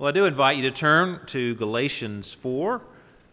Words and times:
Well, 0.00 0.08
I 0.08 0.12
do 0.12 0.24
invite 0.24 0.56
you 0.56 0.62
to 0.62 0.70
turn 0.70 1.20
to 1.26 1.54
Galatians 1.56 2.34
4, 2.42 2.80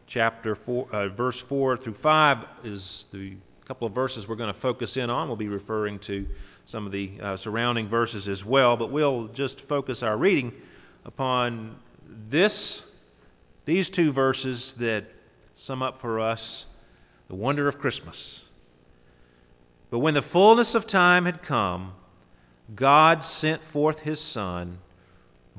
chapter 0.05 0.54
4, 0.54 0.88
uh, 0.92 1.08
verse 1.08 1.42
4 1.47 1.78
through 1.78 1.93
5 1.93 2.38
is 2.66 3.05
the 3.13 3.38
couple 3.65 3.88
of 3.88 3.96
verses 3.96 4.28
we're 4.28 4.36
going 4.36 4.54
to 4.54 4.59
focus 4.59 4.97
in 4.97 5.09
on. 5.09 5.29
We'll 5.29 5.38
be 5.38 5.47
referring 5.47 5.99
to 5.99 6.27
some 6.65 6.85
of 6.85 6.91
the 6.91 7.21
uh, 7.21 7.38
surrounding 7.38 7.88
verses 7.88 8.27
as 8.27 8.43
well, 8.43 8.75
but 8.75 8.91
we'll 8.91 9.29
just 9.29 9.61
focus 9.69 10.03
our 10.03 10.17
reading 10.17 10.51
upon 11.05 11.77
this, 12.30 12.81
these 13.63 13.89
two 13.89 14.11
verses 14.11 14.73
that 14.77 15.05
sum 15.55 15.81
up 15.81 16.02
for 16.02 16.20
us 16.20 16.65
the 17.29 17.36
wonder 17.36 17.70
of 17.70 17.79
Christmas. 17.79 18.41
But 19.89 19.99
when 19.99 20.15
the 20.15 20.21
fullness 20.21 20.75
of 20.75 20.86
time 20.86 21.23
had 21.27 21.43
come, 21.43 21.93
God 22.75 23.23
sent 23.23 23.63
forth 23.71 23.99
his 23.99 24.20
Son 24.20 24.79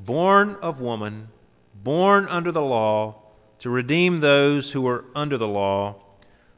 born 0.04 0.56
of 0.62 0.80
woman, 0.80 1.28
born 1.74 2.26
under 2.28 2.52
the 2.52 2.62
law, 2.62 3.22
to 3.60 3.70
redeem 3.70 4.20
those 4.20 4.70
who 4.70 4.82
were 4.82 5.04
under 5.14 5.36
the 5.36 5.48
law, 5.48 5.96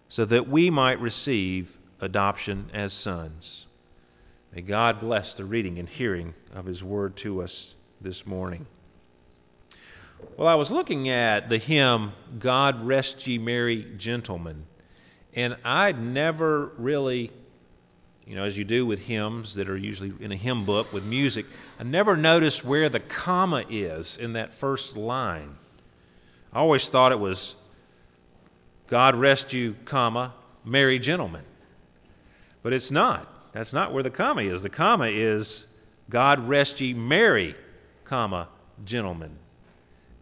so 0.08 0.24
that 0.24 0.48
we 0.48 0.70
might 0.70 1.00
receive 1.00 1.76
adoption 2.00 2.70
as 2.74 2.92
sons. 2.92 3.66
May 4.54 4.62
God 4.62 5.00
bless 5.00 5.34
the 5.34 5.44
reading 5.44 5.78
and 5.78 5.88
hearing 5.88 6.34
of 6.52 6.66
His 6.66 6.82
word 6.82 7.16
to 7.18 7.42
us 7.42 7.74
this 8.00 8.26
morning. 8.26 8.66
Well, 10.36 10.48
I 10.48 10.54
was 10.54 10.70
looking 10.70 11.08
at 11.08 11.48
the 11.48 11.58
hymn, 11.58 12.12
God 12.38 12.84
Rest 12.84 13.26
Ye 13.26 13.38
Merry 13.38 13.94
Gentlemen, 13.96 14.66
and 15.34 15.56
I'd 15.64 16.02
never 16.02 16.72
really 16.76 17.32
you 18.26 18.36
know, 18.36 18.44
as 18.44 18.56
you 18.56 18.64
do 18.64 18.86
with 18.86 19.00
hymns 19.00 19.54
that 19.54 19.68
are 19.68 19.76
usually 19.76 20.12
in 20.20 20.32
a 20.32 20.36
hymn 20.36 20.64
book 20.64 20.92
with 20.92 21.04
music, 21.04 21.46
I 21.78 21.82
never 21.82 22.16
noticed 22.16 22.64
where 22.64 22.88
the 22.88 23.00
comma 23.00 23.64
is 23.68 24.16
in 24.18 24.34
that 24.34 24.52
first 24.60 24.96
line. 24.96 25.56
I 26.52 26.58
always 26.58 26.88
thought 26.88 27.12
it 27.12 27.18
was 27.18 27.54
God 28.88 29.16
rest 29.16 29.52
you, 29.52 29.76
comma, 29.84 30.34
merry 30.64 30.98
gentlemen. 30.98 31.44
But 32.62 32.72
it's 32.72 32.90
not. 32.90 33.28
That's 33.52 33.72
not 33.72 33.92
where 33.92 34.02
the 34.02 34.10
comma 34.10 34.42
is. 34.42 34.62
The 34.62 34.68
comma 34.68 35.08
is 35.08 35.64
God 36.08 36.48
rest 36.48 36.80
ye 36.80 36.92
merry, 36.92 37.54
comma, 38.04 38.48
gentlemen. 38.84 39.38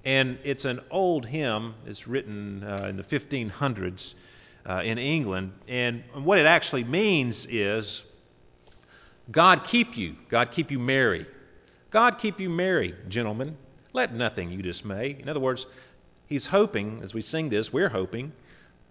And 0.05 0.39
it's 0.45 0.64
an 0.64 0.80
old 0.91 1.27
hymn. 1.27 1.75
It's 1.86 2.06
written 2.06 2.62
uh, 2.62 2.86
in 2.89 2.97
the 2.97 3.03
1500s 3.03 4.14
uh, 4.69 4.83
in 4.83 4.98
England. 4.98 5.52
And 5.66 6.05
what 6.14 6.38
it 6.38 6.47
actually 6.47 6.84
means 6.84 7.47
is 7.50 8.05
God 9.30 9.64
keep 9.64 9.97
you, 9.97 10.16
God 10.28 10.52
keep 10.52 10.70
you 10.70 10.78
merry. 10.78 11.27
God 11.91 12.19
keep 12.19 12.38
you 12.38 12.50
merry, 12.50 12.94
gentlemen. 13.08 13.56
Let 13.94 14.14
nothing 14.14 14.50
you 14.50 14.61
dismay. 14.61 15.16
In 15.19 15.28
other 15.28 15.41
words, 15.41 15.66
he's 16.27 16.46
hoping, 16.46 17.00
as 17.02 17.14
we 17.14 17.22
sing 17.22 17.48
this, 17.48 17.72
we're 17.72 17.89
hoping 17.89 18.33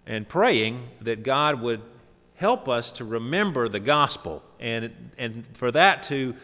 and 0.06 0.28
praying 0.28 0.88
that 1.02 1.22
God 1.22 1.60
would 1.60 1.80
help 2.34 2.68
us 2.68 2.90
to 2.92 3.04
remember 3.04 3.68
the 3.68 3.78
gospel 3.78 4.42
and, 4.58 4.92
and 5.16 5.44
for 5.58 5.70
that 5.70 6.04
to 6.04 6.34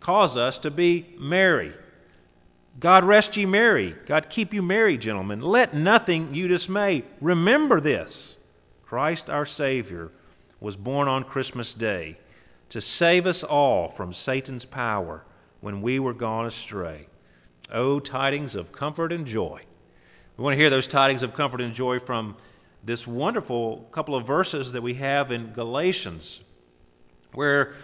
cause 0.00 0.36
us 0.36 0.58
to 0.58 0.70
be 0.70 1.14
merry. 1.18 1.72
God 2.78 3.04
rest 3.04 3.36
ye 3.36 3.46
merry. 3.46 3.94
God 4.06 4.28
keep 4.30 4.52
you 4.52 4.62
merry, 4.62 4.98
gentlemen. 4.98 5.40
Let 5.40 5.74
nothing 5.74 6.34
you 6.34 6.48
dismay. 6.48 7.04
Remember 7.20 7.80
this. 7.80 8.36
Christ 8.94 9.28
our 9.28 9.44
Savior 9.44 10.12
was 10.60 10.76
born 10.76 11.08
on 11.08 11.24
Christmas 11.24 11.74
Day 11.74 12.16
to 12.68 12.80
save 12.80 13.26
us 13.26 13.42
all 13.42 13.88
from 13.96 14.12
Satan's 14.12 14.64
power 14.64 15.24
when 15.60 15.82
we 15.82 15.98
were 15.98 16.14
gone 16.14 16.46
astray. 16.46 17.08
Oh, 17.72 17.98
tidings 17.98 18.54
of 18.54 18.70
comfort 18.70 19.10
and 19.10 19.26
joy. 19.26 19.62
We 20.36 20.44
want 20.44 20.54
to 20.54 20.58
hear 20.58 20.70
those 20.70 20.86
tidings 20.86 21.24
of 21.24 21.34
comfort 21.34 21.60
and 21.60 21.74
joy 21.74 21.98
from 21.98 22.36
this 22.84 23.04
wonderful 23.04 23.88
couple 23.90 24.14
of 24.14 24.28
verses 24.28 24.70
that 24.70 24.82
we 24.84 24.94
have 24.94 25.32
in 25.32 25.52
Galatians, 25.52 26.38
where 27.32 27.74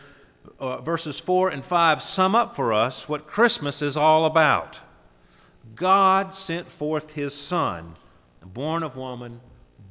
uh, 0.61 0.81
verses 0.81 1.19
4 1.19 1.49
and 1.49 1.65
5 1.65 2.03
sum 2.05 2.37
up 2.37 2.55
for 2.55 2.73
us 2.73 3.09
what 3.09 3.27
Christmas 3.27 3.83
is 3.83 3.97
all 3.97 4.27
about. 4.27 4.79
God 5.75 6.37
sent 6.37 6.71
forth 6.71 7.11
His 7.11 7.35
Son, 7.35 7.97
born 8.55 8.85
of 8.85 8.95
woman, 8.95 9.41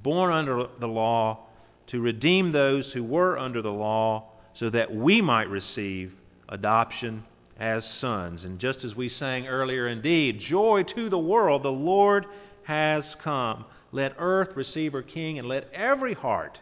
born 0.03 0.31
under 0.31 0.67
the 0.79 0.87
law, 0.87 1.45
to 1.87 2.01
redeem 2.01 2.51
those 2.51 2.91
who 2.91 3.03
were 3.03 3.37
under 3.37 3.61
the 3.61 3.71
law, 3.71 4.29
so 4.53 4.69
that 4.69 4.93
we 4.93 5.21
might 5.21 5.49
receive 5.49 6.15
adoption 6.49 7.23
as 7.59 7.85
sons. 7.85 8.45
And 8.45 8.59
just 8.59 8.83
as 8.83 8.95
we 8.95 9.09
sang 9.09 9.47
earlier, 9.47 9.87
indeed, 9.87 10.39
joy 10.39 10.83
to 10.83 11.09
the 11.09 11.19
world, 11.19 11.63
the 11.63 11.71
Lord 11.71 12.25
has 12.63 13.15
come. 13.15 13.65
Let 13.91 14.15
earth 14.19 14.55
receive 14.55 14.93
her 14.93 15.01
King, 15.01 15.39
and 15.39 15.47
let 15.47 15.71
every 15.73 16.13
heart 16.13 16.59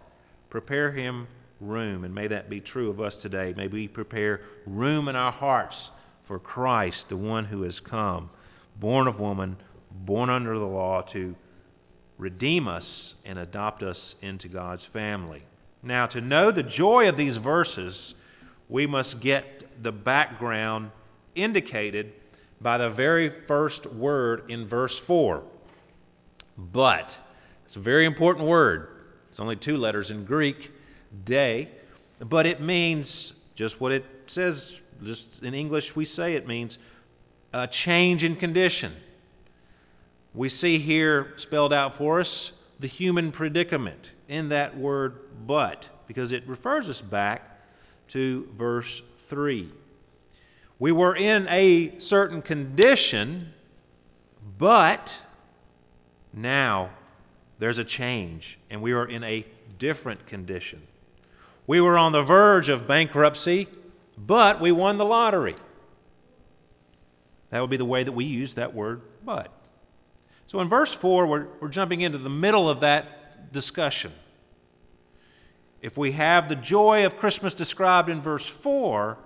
prepare 0.49 0.91
him 0.91 1.27
room. 1.59 2.03
And 2.03 2.15
may 2.15 2.27
that 2.27 2.49
be 2.49 2.61
true 2.61 2.89
of 2.89 3.01
us 3.01 3.15
today. 3.15 3.53
May 3.55 3.67
we 3.67 3.87
prepare 3.87 4.41
room 4.65 5.07
in 5.07 5.15
our 5.15 5.31
hearts 5.31 5.91
for 6.25 6.39
Christ, 6.39 7.09
the 7.09 7.17
one 7.17 7.45
who 7.45 7.63
has 7.63 7.79
come, 7.79 8.29
born 8.79 9.07
of 9.07 9.19
woman, 9.19 9.57
born 9.91 10.29
under 10.29 10.57
the 10.57 10.65
law, 10.65 11.01
to 11.01 11.35
redeem 12.17 12.67
us 12.67 13.15
and 13.25 13.37
adopt 13.37 13.83
us 13.83 14.15
into 14.21 14.47
God's 14.47 14.85
family. 14.85 15.43
Now, 15.83 16.07
to 16.07 16.21
know 16.21 16.51
the 16.51 16.63
joy 16.63 17.07
of 17.07 17.17
these 17.17 17.37
verses, 17.37 18.15
we 18.69 18.87
must 18.87 19.19
get 19.19 19.83
the 19.83 19.91
background 19.91 20.91
indicated 21.35 22.13
by 22.59 22.79
the 22.79 22.89
very 22.89 23.29
first 23.47 23.85
word 23.85 24.49
in 24.49 24.67
verse 24.67 24.97
4. 24.99 25.43
But, 26.57 27.15
it's 27.65 27.75
a 27.75 27.79
very 27.79 28.05
important 28.05 28.47
word. 28.47 28.89
It's 29.29 29.39
only 29.39 29.55
two 29.55 29.77
letters 29.77 30.09
in 30.09 30.25
Greek, 30.25 30.71
de, 31.25 31.69
but 32.19 32.47
it 32.47 32.59
means 32.59 33.33
just 33.55 33.79
what 33.79 33.91
it 33.91 34.05
says. 34.25 34.71
Just 35.03 35.25
in 35.43 35.53
English, 35.53 35.95
we 35.95 36.05
say 36.05 36.33
it 36.33 36.47
means 36.47 36.79
a 37.53 37.67
change 37.67 38.23
in 38.23 38.35
condition. 38.35 38.93
We 40.33 40.49
see 40.49 40.79
here 40.79 41.33
spelled 41.37 41.73
out 41.73 41.97
for 41.97 42.19
us 42.19 42.51
the 42.79 42.87
human 42.87 43.31
predicament 43.31 44.11
in 44.27 44.49
that 44.49 44.77
word 44.77 45.15
but, 45.45 45.85
because 46.07 46.31
it 46.31 46.47
refers 46.47 46.89
us 46.89 47.01
back 47.01 47.41
to 48.09 48.47
verse 48.57 49.01
3. 49.29 49.71
We 50.79 50.91
were 50.91 51.15
in 51.15 51.47
a 51.47 51.99
certain 51.99 52.41
condition, 52.41 53.51
but 54.57 55.17
now 56.33 56.91
there's 57.59 57.79
a 57.79 57.83
change, 57.83 58.59
and 58.69 58.81
we 58.81 58.91
are 58.91 59.05
in 59.05 59.23
a 59.23 59.45
different 59.79 60.27
condition. 60.27 60.81
We 61.65 61.81
were 61.81 61.97
on 61.97 62.11
the 62.11 62.21
verge 62.21 62.69
of 62.69 62.87
bankruptcy, 62.87 63.67
but 64.17 64.61
we 64.61 64.71
won 64.71 64.97
the 64.97 65.05
lottery. 65.05 65.55
That 67.49 67.61
would 67.61 67.69
be 67.69 67.77
the 67.77 67.85
way 67.85 68.03
that 68.03 68.11
we 68.11 68.25
use 68.25 68.53
that 68.55 68.73
word, 68.75 69.01
but. 69.25 69.51
So 70.47 70.61
in 70.61 70.69
verse 70.69 70.93
4, 71.01 71.27
we're, 71.27 71.47
we're 71.61 71.67
jumping 71.67 72.01
into 72.01 72.17
the 72.17 72.29
middle 72.29 72.69
of 72.69 72.79
that 72.81 73.51
discussion. 73.51 74.13
If 75.81 75.97
we 75.97 76.13
have 76.13 76.49
the 76.49 76.55
joy 76.55 77.05
of 77.05 77.17
Christmas 77.17 77.53
described 77.53 78.09
in 78.09 78.21
verse 78.21 78.49
4, 78.63 79.17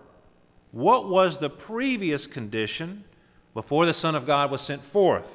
what 0.72 1.08
was 1.08 1.38
the 1.38 1.50
previous 1.50 2.26
condition 2.26 3.04
before 3.54 3.86
the 3.86 3.94
Son 3.94 4.16
of 4.16 4.26
God 4.26 4.52
was 4.52 4.62
sent 4.62 4.84
forth? 4.88 5.28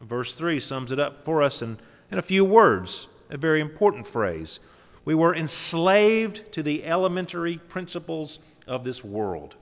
Verse 0.00 0.32
3 0.34 0.60
sums 0.60 0.92
it 0.92 1.00
up 1.00 1.24
for 1.24 1.42
us 1.42 1.62
in, 1.62 1.78
in 2.10 2.18
a 2.18 2.22
few 2.22 2.44
words, 2.44 3.06
a 3.30 3.38
very 3.38 3.60
important 3.60 4.06
phrase. 4.08 4.58
We 5.04 5.14
were 5.14 5.34
enslaved 5.34 6.52
to 6.52 6.62
the 6.62 6.84
elementary 6.84 7.58
principles 7.58 8.38
of 8.66 8.84
this 8.84 9.02
world. 9.02 9.54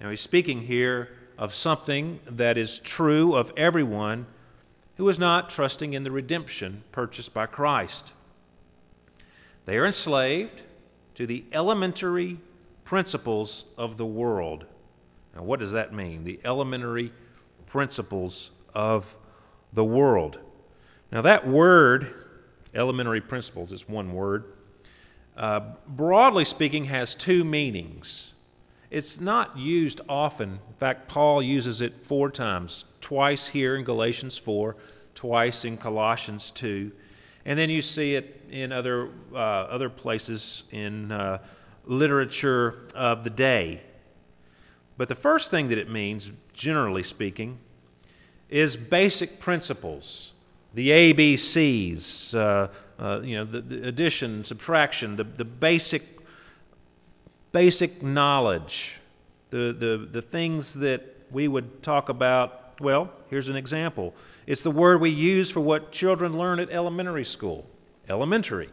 Now, 0.00 0.10
he's 0.10 0.20
speaking 0.20 0.62
here 0.62 1.08
of 1.38 1.54
something 1.54 2.20
that 2.30 2.56
is 2.58 2.80
true 2.84 3.34
of 3.34 3.50
everyone 3.56 4.26
who 4.96 5.08
is 5.08 5.18
not 5.18 5.50
trusting 5.50 5.92
in 5.92 6.04
the 6.04 6.10
redemption 6.10 6.84
purchased 6.92 7.34
by 7.34 7.46
Christ. 7.46 8.12
They 9.66 9.76
are 9.76 9.86
enslaved 9.86 10.62
to 11.16 11.26
the 11.26 11.44
elementary 11.52 12.38
principles 12.84 13.64
of 13.76 13.96
the 13.96 14.06
world. 14.06 14.66
Now, 15.34 15.42
what 15.42 15.58
does 15.60 15.72
that 15.72 15.92
mean? 15.92 16.24
The 16.24 16.40
elementary 16.44 17.12
principles 17.66 18.50
of 18.74 19.04
the 19.72 19.84
world. 19.84 20.38
Now, 21.10 21.22
that 21.22 21.48
word, 21.48 22.14
elementary 22.74 23.20
principles, 23.20 23.72
is 23.72 23.88
one 23.88 24.12
word. 24.12 24.44
Uh, 25.36 25.60
broadly 25.88 26.44
speaking, 26.44 26.84
has 26.84 27.14
two 27.16 27.42
meanings. 27.42 28.33
It's 28.90 29.20
not 29.20 29.56
used 29.56 30.00
often. 30.08 30.50
In 30.52 30.74
fact, 30.78 31.08
Paul 31.08 31.42
uses 31.42 31.80
it 31.80 32.06
four 32.06 32.30
times 32.30 32.84
twice 33.00 33.46
here 33.46 33.76
in 33.76 33.84
Galatians 33.84 34.38
4, 34.38 34.76
twice 35.14 35.64
in 35.64 35.76
Colossians 35.76 36.52
2. 36.54 36.92
And 37.44 37.58
then 37.58 37.70
you 37.70 37.82
see 37.82 38.14
it 38.14 38.42
in 38.50 38.72
other, 38.72 39.10
uh, 39.32 39.36
other 39.36 39.90
places 39.90 40.62
in 40.70 41.12
uh, 41.12 41.38
literature 41.84 42.88
of 42.94 43.24
the 43.24 43.30
day. 43.30 43.82
But 44.96 45.08
the 45.08 45.14
first 45.14 45.50
thing 45.50 45.68
that 45.68 45.78
it 45.78 45.90
means, 45.90 46.30
generally 46.54 47.02
speaking, 47.02 47.58
is 48.48 48.76
basic 48.76 49.40
principles, 49.40 50.32
the 50.74 50.90
ABCs, 50.90 52.34
uh, 52.34 52.68
uh, 52.98 53.20
you 53.20 53.36
know, 53.36 53.44
the, 53.44 53.60
the, 53.60 53.88
addition, 53.88 54.44
subtraction, 54.44 55.16
the, 55.16 55.24
the 55.24 55.44
basic, 55.44 56.13
basic 57.54 58.02
knowledge, 58.02 59.00
the, 59.50 59.74
the, 59.78 60.08
the 60.12 60.22
things 60.22 60.74
that 60.74 61.02
we 61.30 61.46
would 61.46 61.84
talk 61.84 62.08
about. 62.08 62.80
Well, 62.80 63.10
here's 63.30 63.48
an 63.48 63.54
example. 63.54 64.12
It's 64.46 64.62
the 64.62 64.72
word 64.72 65.00
we 65.00 65.10
use 65.10 65.52
for 65.52 65.60
what 65.60 65.92
children 65.92 66.36
learn 66.36 66.58
at 66.58 66.70
elementary 66.70 67.24
school. 67.24 67.64
Elementary, 68.08 68.70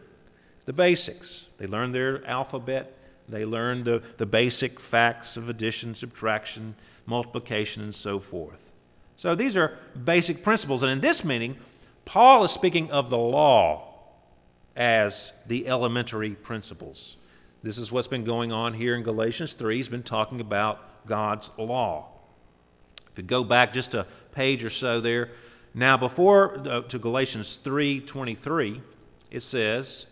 the 0.66 0.72
basics. 0.72 1.46
They 1.58 1.68
learn 1.68 1.92
their 1.92 2.26
alphabet, 2.26 2.92
they 3.28 3.44
learn 3.44 3.84
the, 3.84 4.02
the 4.18 4.26
basic 4.26 4.80
facts 4.80 5.36
of 5.36 5.48
addition, 5.48 5.94
subtraction, 5.94 6.74
multiplication, 7.06 7.84
and 7.84 7.94
so 7.94 8.18
forth. 8.18 8.58
So 9.16 9.36
these 9.36 9.56
are 9.56 9.78
basic 10.04 10.42
principles. 10.42 10.82
And 10.82 10.90
in 10.90 11.00
this 11.00 11.22
meaning, 11.22 11.56
Paul 12.04 12.44
is 12.44 12.50
speaking 12.50 12.90
of 12.90 13.10
the 13.10 13.16
law 13.16 13.94
as 14.74 15.30
the 15.46 15.68
elementary 15.68 16.32
principles. 16.32 17.16
This 17.62 17.78
is 17.78 17.92
what's 17.92 18.08
been 18.08 18.24
going 18.24 18.50
on 18.50 18.74
here 18.74 18.96
in 18.96 19.04
Galatians 19.04 19.54
3. 19.54 19.76
He's 19.76 19.88
been 19.88 20.02
talking 20.02 20.40
about 20.40 21.06
God's 21.06 21.48
law. 21.56 22.08
If 23.12 23.18
you 23.18 23.22
go 23.22 23.44
back 23.44 23.72
just 23.72 23.94
a 23.94 24.06
page 24.32 24.64
or 24.64 24.70
so 24.70 25.00
there, 25.00 25.30
now 25.72 25.96
before 25.96 26.58
uh, 26.58 26.82
to 26.88 26.98
Galatians 26.98 27.58
3:23, 27.64 28.82
it 29.30 29.42
says, 29.42 30.06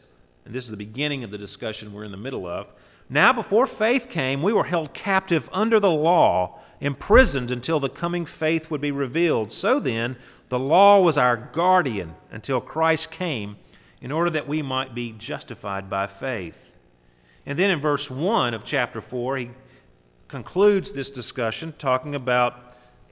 and 0.44 0.54
this 0.54 0.64
is 0.64 0.70
the 0.70 0.76
beginning 0.76 1.24
of 1.24 1.32
the 1.32 1.38
discussion 1.38 1.92
we're 1.92 2.04
in 2.04 2.12
the 2.12 2.16
middle 2.16 2.46
of, 2.46 2.68
now 3.08 3.32
before 3.32 3.66
faith 3.66 4.08
came, 4.10 4.42
we 4.42 4.52
were 4.52 4.64
held 4.64 4.94
captive 4.94 5.48
under 5.50 5.80
the 5.80 5.90
law, 5.90 6.60
imprisoned 6.80 7.50
until 7.50 7.80
the 7.80 7.88
coming 7.88 8.26
faith 8.26 8.70
would 8.70 8.80
be 8.80 8.92
revealed. 8.92 9.50
So 9.50 9.80
then, 9.80 10.16
the 10.50 10.58
law 10.60 11.00
was 11.00 11.18
our 11.18 11.36
guardian 11.36 12.14
until 12.30 12.60
Christ 12.60 13.10
came 13.10 13.56
in 14.00 14.12
order 14.12 14.30
that 14.30 14.46
we 14.46 14.62
might 14.62 14.94
be 14.94 15.12
justified 15.12 15.90
by 15.90 16.06
faith. 16.06 16.54
And 17.46 17.58
then 17.58 17.70
in 17.70 17.80
verse 17.80 18.08
1 18.10 18.54
of 18.54 18.64
chapter 18.64 19.00
4, 19.00 19.36
he 19.38 19.50
concludes 20.28 20.92
this 20.92 21.10
discussion 21.10 21.74
talking 21.78 22.14
about 22.14 22.54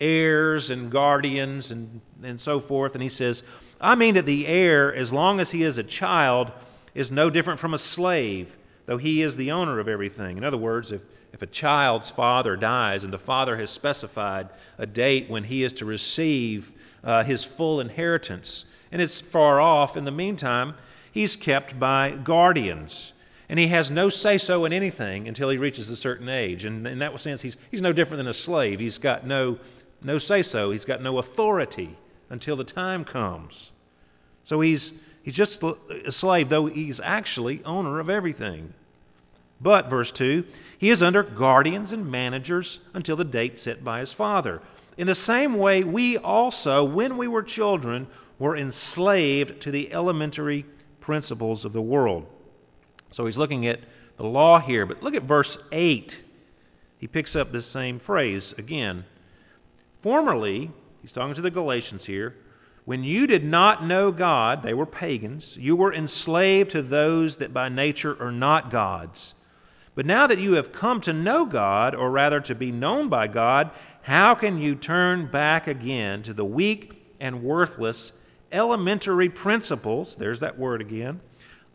heirs 0.00 0.70
and 0.70 0.90
guardians 0.90 1.70
and, 1.70 2.00
and 2.22 2.40
so 2.40 2.60
forth. 2.60 2.94
And 2.94 3.02
he 3.02 3.08
says, 3.08 3.42
I 3.80 3.94
mean 3.94 4.14
that 4.14 4.26
the 4.26 4.46
heir, 4.46 4.94
as 4.94 5.12
long 5.12 5.40
as 5.40 5.50
he 5.50 5.62
is 5.62 5.78
a 5.78 5.82
child, 5.82 6.52
is 6.94 7.10
no 7.10 7.30
different 7.30 7.60
from 7.60 7.74
a 7.74 7.78
slave, 7.78 8.48
though 8.86 8.98
he 8.98 9.22
is 9.22 9.36
the 9.36 9.52
owner 9.52 9.78
of 9.78 9.88
everything. 9.88 10.36
In 10.36 10.44
other 10.44 10.56
words, 10.56 10.92
if, 10.92 11.02
if 11.32 11.42
a 11.42 11.46
child's 11.46 12.10
father 12.10 12.56
dies 12.56 13.04
and 13.04 13.12
the 13.12 13.18
father 13.18 13.56
has 13.56 13.70
specified 13.70 14.48
a 14.78 14.86
date 14.86 15.30
when 15.30 15.44
he 15.44 15.62
is 15.62 15.72
to 15.74 15.84
receive 15.84 16.70
uh, 17.04 17.22
his 17.24 17.44
full 17.44 17.80
inheritance, 17.80 18.64
and 18.90 19.00
it's 19.00 19.20
far 19.20 19.60
off. 19.60 19.96
In 19.96 20.04
the 20.04 20.10
meantime, 20.10 20.74
he's 21.12 21.36
kept 21.36 21.78
by 21.78 22.12
guardians. 22.12 23.12
And 23.48 23.58
he 23.58 23.68
has 23.68 23.90
no 23.90 24.10
say 24.10 24.36
so 24.36 24.64
in 24.66 24.72
anything 24.72 25.26
until 25.26 25.48
he 25.48 25.56
reaches 25.56 25.88
a 25.88 25.96
certain 25.96 26.28
age. 26.28 26.64
And 26.64 26.86
in 26.86 26.98
that 26.98 27.18
sense, 27.20 27.40
he's, 27.40 27.56
he's 27.70 27.80
no 27.80 27.92
different 27.92 28.18
than 28.18 28.28
a 28.28 28.34
slave. 28.34 28.78
He's 28.78 28.98
got 28.98 29.26
no, 29.26 29.58
no 30.02 30.18
say 30.18 30.42
so, 30.42 30.70
he's 30.70 30.84
got 30.84 31.02
no 31.02 31.18
authority 31.18 31.96
until 32.28 32.56
the 32.56 32.64
time 32.64 33.04
comes. 33.04 33.70
So 34.44 34.60
he's, 34.60 34.92
he's 35.22 35.34
just 35.34 35.62
a 35.62 36.12
slave, 36.12 36.50
though 36.50 36.66
he's 36.66 37.00
actually 37.00 37.64
owner 37.64 38.00
of 38.00 38.10
everything. 38.10 38.74
But, 39.60 39.90
verse 39.90 40.12
2, 40.12 40.44
he 40.78 40.90
is 40.90 41.02
under 41.02 41.22
guardians 41.22 41.92
and 41.92 42.10
managers 42.10 42.78
until 42.94 43.16
the 43.16 43.24
date 43.24 43.58
set 43.58 43.82
by 43.82 44.00
his 44.00 44.12
father. 44.12 44.60
In 44.96 45.06
the 45.06 45.14
same 45.14 45.56
way, 45.56 45.84
we 45.84 46.16
also, 46.16 46.84
when 46.84 47.16
we 47.16 47.28
were 47.28 47.42
children, 47.42 48.06
were 48.38 48.56
enslaved 48.56 49.62
to 49.62 49.70
the 49.70 49.92
elementary 49.92 50.64
principles 51.00 51.64
of 51.64 51.72
the 51.72 51.82
world. 51.82 52.26
So 53.10 53.26
he's 53.26 53.38
looking 53.38 53.66
at 53.66 53.80
the 54.16 54.26
law 54.26 54.60
here. 54.60 54.86
But 54.86 55.02
look 55.02 55.14
at 55.14 55.22
verse 55.22 55.56
8. 55.72 56.16
He 56.98 57.06
picks 57.06 57.36
up 57.36 57.52
this 57.52 57.66
same 57.66 58.00
phrase 58.00 58.54
again. 58.58 59.04
Formerly, 60.02 60.70
he's 61.02 61.12
talking 61.12 61.34
to 61.34 61.42
the 61.42 61.50
Galatians 61.50 62.04
here, 62.04 62.34
when 62.88 63.04
you 63.04 63.26
did 63.26 63.44
not 63.44 63.84
know 63.84 64.10
God, 64.10 64.62
they 64.62 64.72
were 64.72 64.86
pagans, 64.86 65.54
you 65.60 65.76
were 65.76 65.92
enslaved 65.92 66.70
to 66.70 66.80
those 66.80 67.36
that 67.36 67.52
by 67.52 67.68
nature 67.68 68.16
are 68.18 68.32
not 68.32 68.70
gods. 68.70 69.34
But 69.94 70.06
now 70.06 70.26
that 70.26 70.38
you 70.38 70.52
have 70.54 70.72
come 70.72 71.02
to 71.02 71.12
know 71.12 71.44
God, 71.44 71.94
or 71.94 72.10
rather 72.10 72.40
to 72.40 72.54
be 72.54 72.72
known 72.72 73.10
by 73.10 73.26
God, 73.26 73.72
how 74.00 74.34
can 74.34 74.56
you 74.56 74.74
turn 74.74 75.30
back 75.30 75.66
again 75.66 76.22
to 76.22 76.32
the 76.32 76.46
weak 76.46 76.94
and 77.20 77.42
worthless 77.42 78.12
elementary 78.50 79.28
principles, 79.28 80.16
there's 80.18 80.40
that 80.40 80.58
word 80.58 80.80
again, 80.80 81.20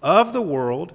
of 0.02 0.34
the 0.34 0.42
world, 0.42 0.94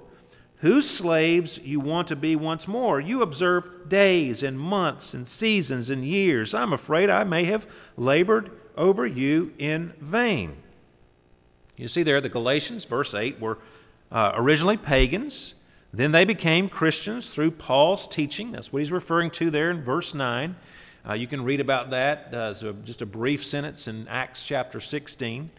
whose 0.59 0.89
slaves 0.89 1.57
you 1.63 1.79
want 1.79 2.09
to 2.09 2.15
be 2.15 2.35
once 2.35 2.67
more. 2.67 2.99
You 2.99 3.21
observe 3.21 3.87
days 3.87 4.43
and 4.43 4.59
months 4.59 5.13
and 5.13 5.27
seasons 5.27 5.89
and 5.89 6.05
years. 6.05 6.53
I'm 6.53 6.73
afraid 6.73 7.09
I 7.09 7.23
may 7.23 7.45
have 7.45 7.65
labored 7.95 8.51
over 8.75 9.05
you 9.05 9.53
in 9.57 9.93
vain. 10.01 10.57
You 11.77 11.87
see 11.87 12.03
there, 12.03 12.19
the 12.19 12.29
Galatians, 12.29 12.83
verse 12.83 13.13
8, 13.13 13.39
were 13.39 13.57
uh, 14.11 14.33
originally 14.35 14.75
pagans. 14.75 15.53
Then 15.93 16.11
they 16.11 16.25
became 16.25 16.67
Christians 16.67 17.29
through 17.29 17.51
Paul's 17.51 18.05
teaching. 18.07 18.51
That's 18.51 18.71
what 18.71 18.81
he's 18.81 18.91
referring 18.91 19.31
to 19.31 19.49
there 19.49 19.71
in 19.71 19.83
verse 19.83 20.13
9. 20.13 20.55
Uh, 21.07 21.13
you 21.13 21.27
can 21.27 21.45
read 21.45 21.61
about 21.61 21.91
that 21.91 22.29
uh, 22.33 22.49
as 22.49 22.63
a, 22.63 22.73
just 22.73 23.01
a 23.01 23.05
brief 23.05 23.45
sentence 23.45 23.87
in 23.87 24.09
Acts 24.09 24.43
chapter 24.45 24.81
16. 24.81 25.49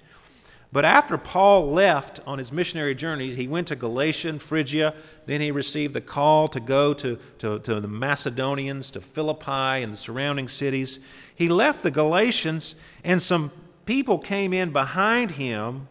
But 0.72 0.84
after 0.84 1.18
Paul 1.18 1.72
left 1.72 2.20
on 2.26 2.38
his 2.38 2.52
missionary 2.52 2.94
journeys, 2.94 3.36
he 3.36 3.48
went 3.48 3.68
to 3.68 3.76
Galatia 3.76 4.28
and 4.28 4.40
Phrygia. 4.40 4.94
Then 5.26 5.40
he 5.40 5.50
received 5.50 5.94
the 5.94 6.00
call 6.00 6.46
to 6.48 6.60
go 6.60 6.94
to, 6.94 7.18
to, 7.40 7.58
to 7.58 7.80
the 7.80 7.88
Macedonians, 7.88 8.92
to 8.92 9.00
Philippi 9.00 9.82
and 9.82 9.92
the 9.92 9.96
surrounding 9.96 10.48
cities. 10.48 11.00
He 11.34 11.48
left 11.48 11.82
the 11.82 11.90
Galatians, 11.90 12.76
and 13.02 13.20
some 13.20 13.50
people 13.84 14.20
came 14.20 14.52
in 14.52 14.72
behind 14.72 15.32
him, 15.32 15.88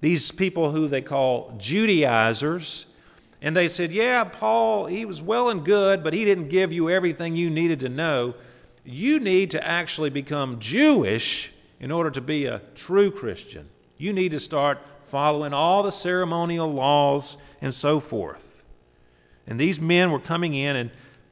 these 0.00 0.30
people 0.30 0.70
who 0.70 0.86
they 0.86 1.02
call 1.02 1.56
Judaizers. 1.58 2.86
And 3.40 3.56
they 3.56 3.66
said, 3.66 3.90
Yeah, 3.90 4.22
Paul, 4.22 4.86
he 4.86 5.04
was 5.04 5.20
well 5.20 5.50
and 5.50 5.64
good, 5.64 6.04
but 6.04 6.12
he 6.12 6.24
didn't 6.24 6.48
give 6.48 6.72
you 6.72 6.90
everything 6.90 7.34
you 7.34 7.50
needed 7.50 7.80
to 7.80 7.88
know. 7.88 8.34
You 8.84 9.18
need 9.18 9.50
to 9.52 9.66
actually 9.66 10.10
become 10.10 10.60
Jewish 10.60 11.50
in 11.80 11.90
order 11.90 12.12
to 12.12 12.20
be 12.20 12.46
a 12.46 12.62
true 12.76 13.10
Christian. 13.10 13.68
You 14.02 14.12
need 14.12 14.32
to 14.32 14.40
start 14.40 14.78
following 15.12 15.52
all 15.52 15.84
the 15.84 15.92
ceremonial 15.92 16.72
laws 16.72 17.36
and 17.60 17.72
so 17.72 18.00
forth. 18.00 18.42
And 19.46 19.60
these 19.60 19.78
men 19.78 20.10
were 20.10 20.18
coming 20.18 20.54
in 20.54 20.74
and 20.74 20.90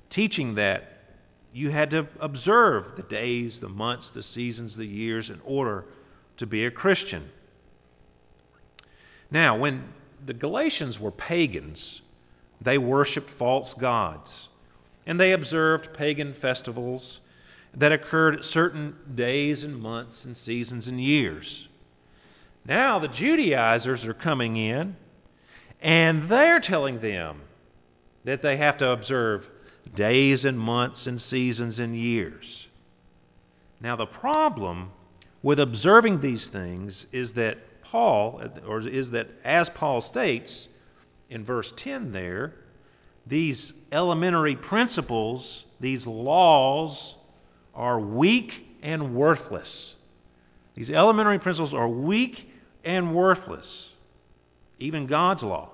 teaching 0.08 0.54
that 0.54 0.84
you 1.52 1.70
had 1.70 1.90
to 1.90 2.06
observe 2.20 2.94
the 2.94 3.02
days, 3.02 3.58
the 3.58 3.68
months, 3.68 4.10
the 4.10 4.22
seasons, 4.22 4.76
the 4.76 4.86
years 4.86 5.30
in 5.30 5.40
order 5.44 5.84
to 6.36 6.46
be 6.46 6.64
a 6.64 6.70
Christian. 6.70 7.28
Now, 9.32 9.58
when 9.58 9.92
the 10.24 10.34
Galatians 10.34 11.00
were 11.00 11.10
pagans, 11.10 12.02
they 12.60 12.78
worshiped 12.78 13.30
false 13.30 13.74
gods. 13.74 14.48
And 15.06 15.18
they 15.18 15.32
observed 15.32 15.92
pagan 15.92 16.34
festivals 16.34 17.18
that 17.74 17.90
occurred 17.90 18.36
at 18.36 18.44
certain 18.44 18.94
days 19.16 19.64
and 19.64 19.76
months 19.76 20.24
and 20.24 20.36
seasons 20.36 20.86
and 20.86 21.00
years. 21.00 21.66
Now 22.64 22.98
the 22.98 23.08
Judaizers 23.08 24.04
are 24.04 24.14
coming 24.14 24.56
in, 24.56 24.96
and 25.80 26.28
they're 26.28 26.60
telling 26.60 27.00
them 27.00 27.40
that 28.24 28.42
they 28.42 28.56
have 28.58 28.78
to 28.78 28.90
observe 28.90 29.48
days 29.94 30.44
and 30.44 30.58
months 30.58 31.06
and 31.06 31.20
seasons 31.20 31.78
and 31.78 31.96
years. 31.96 32.68
Now, 33.80 33.96
the 33.96 34.06
problem 34.06 34.90
with 35.42 35.58
observing 35.58 36.20
these 36.20 36.46
things 36.48 37.06
is 37.12 37.32
that 37.32 37.82
Paul, 37.82 38.42
or 38.66 38.86
is 38.86 39.10
that 39.12 39.28
as 39.42 39.70
Paul 39.70 40.02
states 40.02 40.68
in 41.30 41.44
verse 41.44 41.72
10 41.76 42.12
there, 42.12 42.54
these 43.26 43.72
elementary 43.90 44.56
principles, 44.56 45.64
these 45.80 46.06
laws, 46.06 47.16
are 47.74 47.98
weak 47.98 48.66
and 48.82 49.14
worthless. 49.14 49.94
These 50.74 50.90
elementary 50.90 51.38
principles 51.38 51.72
are 51.72 51.88
weak 51.88 52.49
and 52.84 53.14
worthless. 53.14 53.90
Even 54.78 55.06
God's 55.06 55.42
law, 55.42 55.70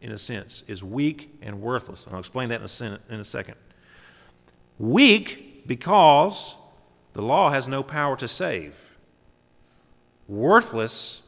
in 0.00 0.12
a 0.12 0.18
sense, 0.18 0.62
is 0.68 0.82
weak 0.82 1.30
and 1.42 1.60
worthless. 1.60 2.04
And 2.04 2.14
I'll 2.14 2.20
explain 2.20 2.50
that 2.50 2.60
in 2.60 2.86
a, 2.86 3.00
in 3.08 3.20
a 3.20 3.24
second. 3.24 3.56
Weak 4.78 5.66
because 5.66 6.54
the 7.12 7.22
law 7.22 7.50
has 7.50 7.66
no 7.66 7.82
power 7.82 8.16
to 8.16 8.28
save. 8.28 8.74
Worthless 10.28 11.22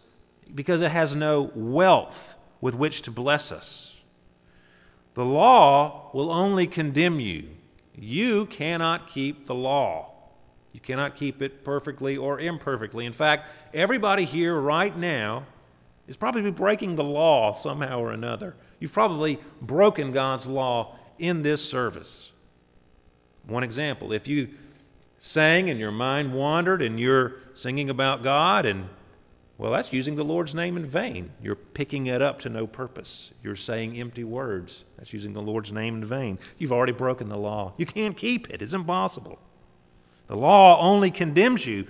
because 0.55 0.81
it 0.81 0.91
has 0.91 1.15
no 1.15 1.51
wealth 1.55 2.15
with 2.61 2.75
which 2.75 3.03
to 3.03 3.11
bless 3.11 3.51
us. 3.51 3.93
The 5.15 5.25
law 5.25 6.11
will 6.15 6.31
only 6.31 6.67
condemn 6.67 7.21
you. 7.21 7.49
You 7.95 8.47
cannot 8.47 9.09
keep 9.09 9.47
the 9.47 9.55
law. 9.55 10.12
You 10.73 10.81
cannot 10.81 11.17
keep 11.17 11.43
it 11.43 11.65
perfectly 11.65 12.17
or 12.17 12.41
imperfectly. 12.41 13.07
In 13.07 13.13
fact, 13.13 13.49
everybody 13.75 14.25
here 14.25 14.59
right 14.59 14.97
now 14.97 15.47
is 16.09 16.17
probably 16.17 16.51
breaking 16.51 16.97
the 16.97 17.05
law 17.05 17.53
somehow 17.55 18.01
or 18.01 18.13
another. 18.13 18.55
You've 18.81 18.93
probably 18.93 19.39
broken 19.61 20.13
God's 20.13 20.47
law 20.47 20.97
in 21.19 21.43
this 21.43 21.63
service. 21.69 22.31
One 23.47 23.63
example 23.63 24.13
if 24.13 24.27
you 24.27 24.49
sang 25.21 25.71
and 25.71 25.79
your 25.79 25.93
mind 25.93 26.33
wandered 26.33 26.83
and 26.83 26.99
you're 26.99 27.35
singing 27.55 27.91
about 27.91 28.23
God 28.23 28.67
and 28.67 28.89
well, 29.59 29.71
that's 29.71 29.93
using 29.93 30.17
the 30.17 30.25
Lord's 30.25 30.55
name 30.55 30.77
in 30.77 30.91
vain. 30.91 31.31
You're 31.41 31.55
picking 31.55 32.07
it 32.07 32.21
up 32.21 32.41
to 32.41 32.49
no 32.49 32.67
purpose. 32.67 33.31
You're 33.45 33.55
saying 33.55 34.01
empty 34.01 34.25
words. 34.25 34.85
That's 34.99 35.13
using 35.13 35.35
the 35.35 35.43
Lord's 35.43 35.71
name 35.71 36.03
in 36.03 36.09
vain. 36.09 36.41
You've 36.59 36.73
already 36.73 36.95
broken 36.95 37.29
the 37.29 37.37
law. 37.37 37.73
You 37.77 37.87
can't 37.87 38.17
keep 38.17 38.51
it, 38.51 38.61
it's 38.61 38.73
impossible. 38.73 39.39
The 40.33 40.39
law 40.39 40.81
only 40.81 41.11
condemns 41.11 41.67
you. 41.67 41.87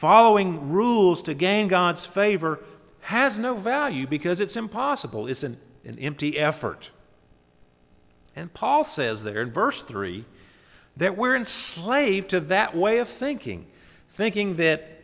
Following 0.00 0.70
rules 0.70 1.20
to 1.24 1.34
gain 1.34 1.68
God's 1.68 2.02
favor 2.06 2.60
has 3.00 3.38
no 3.38 3.56
value 3.56 4.06
because 4.06 4.40
it's 4.40 4.56
impossible. 4.56 5.26
It's 5.26 5.42
an, 5.42 5.58
an 5.84 5.98
empty 5.98 6.38
effort. 6.38 6.88
And 8.34 8.50
Paul 8.54 8.84
says 8.84 9.22
there 9.22 9.42
in 9.42 9.52
verse 9.52 9.82
3 9.82 10.24
that 10.96 11.18
we're 11.18 11.36
enslaved 11.36 12.30
to 12.30 12.40
that 12.40 12.74
way 12.74 13.00
of 13.00 13.08
thinking, 13.18 13.66
thinking 14.16 14.56
that, 14.56 15.02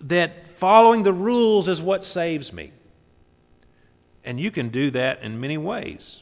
that 0.00 0.32
following 0.58 1.04
the 1.04 1.12
rules 1.12 1.68
is 1.68 1.80
what 1.80 2.04
saves 2.04 2.52
me. 2.52 2.72
And 4.24 4.40
you 4.40 4.50
can 4.50 4.70
do 4.70 4.90
that 4.90 5.22
in 5.22 5.40
many 5.40 5.56
ways. 5.56 6.21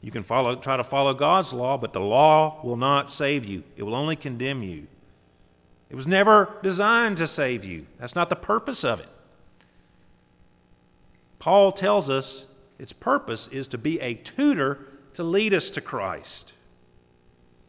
You 0.00 0.12
can 0.12 0.22
follow, 0.22 0.56
try 0.56 0.76
to 0.76 0.84
follow 0.84 1.12
God's 1.14 1.52
law, 1.52 1.76
but 1.76 1.92
the 1.92 2.00
law 2.00 2.60
will 2.62 2.76
not 2.76 3.10
save 3.10 3.44
you. 3.44 3.64
It 3.76 3.82
will 3.82 3.96
only 3.96 4.16
condemn 4.16 4.62
you. 4.62 4.86
It 5.90 5.96
was 5.96 6.06
never 6.06 6.56
designed 6.62 7.16
to 7.16 7.26
save 7.26 7.64
you. 7.64 7.86
That's 7.98 8.14
not 8.14 8.28
the 8.28 8.36
purpose 8.36 8.84
of 8.84 9.00
it. 9.00 9.08
Paul 11.38 11.72
tells 11.72 12.10
us 12.10 12.44
its 12.78 12.92
purpose 12.92 13.48
is 13.50 13.68
to 13.68 13.78
be 13.78 14.00
a 14.00 14.14
tutor 14.14 14.78
to 15.14 15.22
lead 15.24 15.54
us 15.54 15.70
to 15.70 15.80
Christ. 15.80 16.52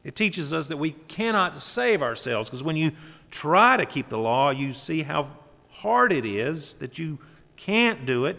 It 0.03 0.15
teaches 0.15 0.53
us 0.53 0.67
that 0.67 0.77
we 0.77 0.91
cannot 0.91 1.61
save 1.61 2.01
ourselves 2.01 2.49
because 2.49 2.63
when 2.63 2.75
you 2.75 2.91
try 3.31 3.77
to 3.77 3.85
keep 3.85 4.09
the 4.09 4.17
law, 4.17 4.49
you 4.51 4.73
see 4.73 5.01
how 5.01 5.29
hard 5.69 6.11
it 6.11 6.25
is, 6.25 6.75
that 6.79 6.97
you 6.97 7.19
can't 7.57 8.05
do 8.05 8.25
it. 8.25 8.37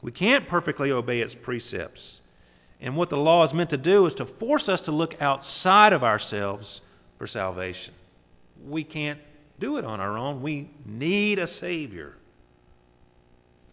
We 0.00 0.12
can't 0.12 0.48
perfectly 0.48 0.90
obey 0.90 1.20
its 1.20 1.34
precepts. 1.34 2.20
And 2.82 2.96
what 2.96 3.10
the 3.10 3.16
law 3.16 3.44
is 3.44 3.54
meant 3.54 3.70
to 3.70 3.76
do 3.76 4.06
is 4.06 4.14
to 4.16 4.26
force 4.26 4.68
us 4.68 4.82
to 4.82 4.92
look 4.92 5.14
outside 5.22 5.92
of 5.92 6.02
ourselves 6.02 6.80
for 7.16 7.28
salvation. 7.28 7.94
We 8.66 8.82
can't 8.82 9.20
do 9.60 9.76
it 9.76 9.84
on 9.84 10.00
our 10.00 10.18
own. 10.18 10.42
We 10.42 10.68
need 10.84 11.38
a 11.38 11.46
Savior. 11.46 12.16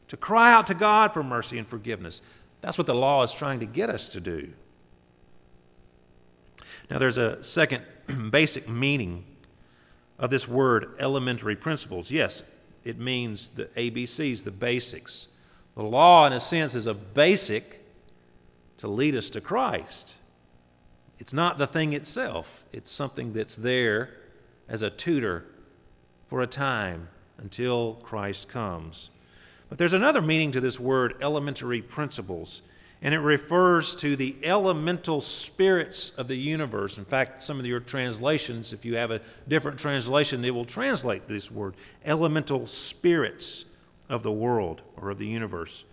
To 0.10 0.18
cry 0.18 0.54
out 0.54 0.68
to 0.68 0.76
God 0.76 1.12
for 1.14 1.24
mercy 1.24 1.58
and 1.58 1.68
forgiveness. 1.68 2.22
That's 2.62 2.78
what 2.78 2.86
the 2.86 2.94
law 2.94 3.24
is 3.24 3.34
trying 3.34 3.62
to 3.62 3.66
get 3.66 3.90
us 3.90 4.10
to 4.10 4.20
do. 4.20 4.50
Now, 6.92 7.00
there's 7.00 7.18
a 7.18 7.44
second 7.44 7.84
basic 8.32 8.70
meaning 8.70 9.26
of 10.20 10.30
this 10.30 10.48
word, 10.48 10.98
elementary 11.00 11.56
principles. 11.56 12.12
Yes, 12.12 12.44
it 12.84 13.00
means 13.00 13.50
the 13.56 13.66
ABCs, 13.66 14.44
the 14.44 14.52
basics. 14.52 15.28
The 15.76 15.84
law, 15.84 16.28
in 16.28 16.34
a 16.34 16.40
sense, 16.40 16.76
is 16.76 16.86
a 16.86 16.94
basic 16.94 17.79
to 18.80 18.88
lead 18.88 19.16
us 19.16 19.30
to 19.32 19.42
Christ. 19.42 20.14
It's 21.20 21.34
not 21.34 21.58
the 21.58 21.68
thing 21.68 21.94
itself, 21.94 22.48
it's 22.72 22.92
something 22.92 23.34
that's 23.34 23.56
there 23.56 24.10
as 24.68 24.82
a 24.82 24.90
tutor 24.90 25.46
for 26.30 26.42
a 26.42 26.48
time 26.48 27.10
until 27.38 27.96
Christ 28.04 28.48
comes. 28.50 29.10
But 29.68 29.78
there's 29.78 29.94
another 29.94 30.22
meaning 30.22 30.54
to 30.54 30.62
this 30.62 30.80
word, 30.80 31.16
elementary 31.22 31.82
principles, 31.82 32.62
and 33.02 33.14
it 33.14 33.20
refers 33.20 33.96
to 33.98 34.16
the 34.16 34.36
elemental 34.44 35.22
spirits 35.22 36.12
of 36.18 36.28
the 36.28 36.36
universe. 36.36 36.98
In 36.98 37.06
fact, 37.06 37.44
some 37.44 37.60
of 37.60 37.66
your 37.66 37.80
translations, 37.80 38.74
if 38.74 38.84
you 38.84 38.96
have 38.96 39.12
a 39.12 39.22
different 39.48 39.80
translation, 39.80 40.42
they 40.42 40.52
will 40.52 40.66
translate 40.66 41.28
this 41.28 41.50
word, 41.50 41.76
elemental 42.06 42.68
spirits 42.68 43.66
of 44.10 44.24
the 44.24 44.32
world 44.32 44.82
or 44.98 45.12
of 45.12 45.18
the 45.18 45.28
universe. 45.28 45.84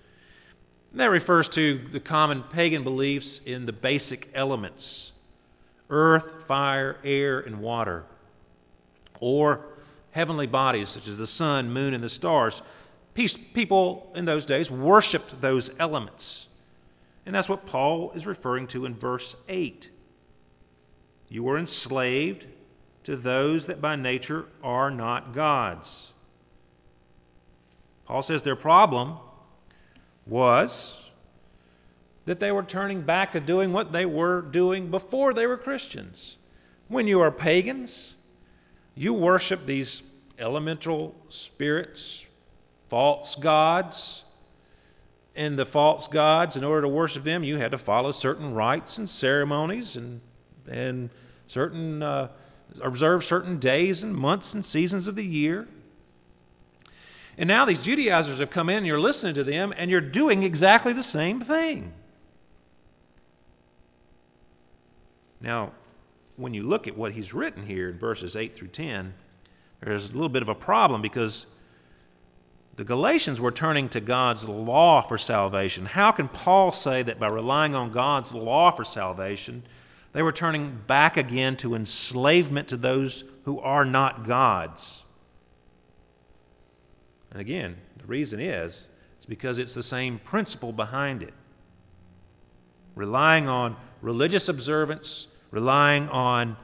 And 0.97 1.03
that 1.03 1.11
refers 1.11 1.47
to 1.51 1.89
the 1.93 2.01
common 2.01 2.43
pagan 2.43 2.83
beliefs 2.83 3.43
in 3.45 3.67
the 3.67 3.73
basic 3.75 4.31
elements 4.33 5.13
earth, 5.91 6.25
fire, 6.49 6.97
air, 7.05 7.41
and 7.41 7.61
water, 7.61 8.07
or 9.21 9.61
heavenly 10.13 10.47
bodies 10.47 10.89
such 10.89 11.07
as 11.07 11.19
the 11.19 11.27
sun, 11.27 11.71
moon, 11.71 11.93
and 11.93 12.03
the 12.03 12.09
stars. 12.09 12.63
People 13.13 14.11
in 14.15 14.25
those 14.25 14.47
days 14.47 14.71
worshiped 14.71 15.39
those 15.43 15.71
elements. 15.79 16.47
And 17.27 17.35
that's 17.35 17.47
what 17.47 17.67
Paul 17.67 18.13
is 18.13 18.25
referring 18.25 18.67
to 18.69 18.87
in 18.87 18.95
verse 18.95 19.37
8. 19.51 19.91
You 21.29 21.43
were 21.43 21.59
enslaved 21.59 22.47
to 23.05 23.19
those 23.19 23.67
that 23.67 23.83
by 23.83 23.97
nature 23.97 24.47
are 24.65 24.91
not 24.91 25.35
gods. 25.35 25.91
Paul 28.07 28.23
says 28.23 28.43
their 28.43 28.57
problem 28.57 29.19
was 30.27 30.97
that 32.27 32.41
they 32.41 32.51
were 32.51 32.65
turning 32.65 33.03
back 33.03 33.33
to 33.33 33.41
doing 33.41 33.73
what 33.73 33.93
they 33.93 34.05
were 34.05 34.43
doing 34.43 34.91
before 34.91 35.33
they 35.33 35.47
were 35.47 35.57
Christians. 35.57 36.37
When 36.89 37.07
you 37.07 37.21
are 37.21 37.31
pagans, 37.31 38.15
you 38.95 39.13
worship 39.13 39.65
these 39.67 40.03
elemental 40.39 41.15
spirits, 41.29 42.25
false 42.91 43.35
gods. 43.37 44.25
And 45.35 45.59
the 45.59 45.67
false 45.67 46.09
gods, 46.09 46.57
in 46.57 46.65
order 46.65 46.83
to 46.83 46.89
worship 46.89 47.23
them, 47.23 47.45
you 47.45 47.59
had 47.59 47.73
to 47.73 47.79
follow 47.79 48.11
certain 48.13 48.55
rites 48.55 48.97
and 48.97 49.09
ceremonies 49.09 49.95
and, 49.95 50.21
and 50.67 51.11
certain, 51.47 52.03
uh, 52.03 52.29
observe 52.81 53.25
certain 53.25 53.59
days 53.59 54.03
and 54.03 54.15
months 54.15 54.55
and 54.55 54.65
seasons 54.65 55.09
of 55.09 55.15
the 55.15 55.25
year. 55.25 55.69
And 57.39 57.49
now 57.49 57.67
these 57.67 57.81
Judaizers 57.81 58.39
have 58.39 58.51
come 58.51 58.69
in, 58.69 58.79
and 58.79 58.87
you're 58.87 59.01
listening 59.01 59.35
to 59.35 59.45
them, 59.45 59.75
and 59.77 59.91
you're 59.91 60.01
doing 60.01 60.43
exactly 60.43 60.93
the 60.93 61.03
same 61.03 61.43
thing. 61.43 61.93
Now, 65.41 65.73
when 66.37 66.55
you 66.55 66.63
look 66.63 66.87
at 66.87 66.97
what 66.97 67.13
he's 67.13 67.35
written 67.35 67.67
here 67.67 67.91
in 67.91 67.99
verses 67.99 68.37
8 68.37 68.57
through 68.57 68.69
10, 68.69 69.15
there's 69.83 70.05
a 70.05 70.13
little 70.13 70.31
bit 70.31 70.43
of 70.43 70.49
a 70.49 70.55
problem 70.55 71.03
because 71.03 71.45
the 72.77 72.85
Galatians 72.85 73.41
were 73.41 73.53
turning 73.53 73.89
to 73.91 74.01
God's 74.01 74.45
law 74.45 75.07
for 75.07 75.19
salvation. 75.19 75.87
How 75.87 76.13
can 76.13 76.29
Paul 76.29 76.73
say 76.73 77.03
that 77.03 77.19
by 77.19 77.29
relying 77.29 77.75
on 77.75 77.93
gods 77.93 78.33
law 78.33 78.71
for 78.71 78.85
salvation, 78.85 79.63
they 80.13 80.23
were 80.23 80.33
turning 80.33 80.79
back 80.87 81.17
again 81.17 81.57
to 81.59 81.75
enslavement 81.75 82.69
to 82.69 82.77
those 82.77 83.25
who 83.45 83.61
are 83.61 83.85
not 83.85 84.27
God's? 84.27 85.03
And 87.37 87.43
again, 87.43 87.77
the 87.99 88.07
reason 88.07 88.41
is 88.41 88.89
it's 89.19 89.27
because 89.27 89.59
it's 89.59 89.75
the 89.75 89.83
same 89.83 90.19
principle 90.21 90.73
behind 90.73 91.23
it. 91.23 91.35
Relying 92.95 93.47
on 93.47 93.77
religious 94.01 94.49
observance, 94.49 95.27
relying 95.51 96.09
on 96.09 96.57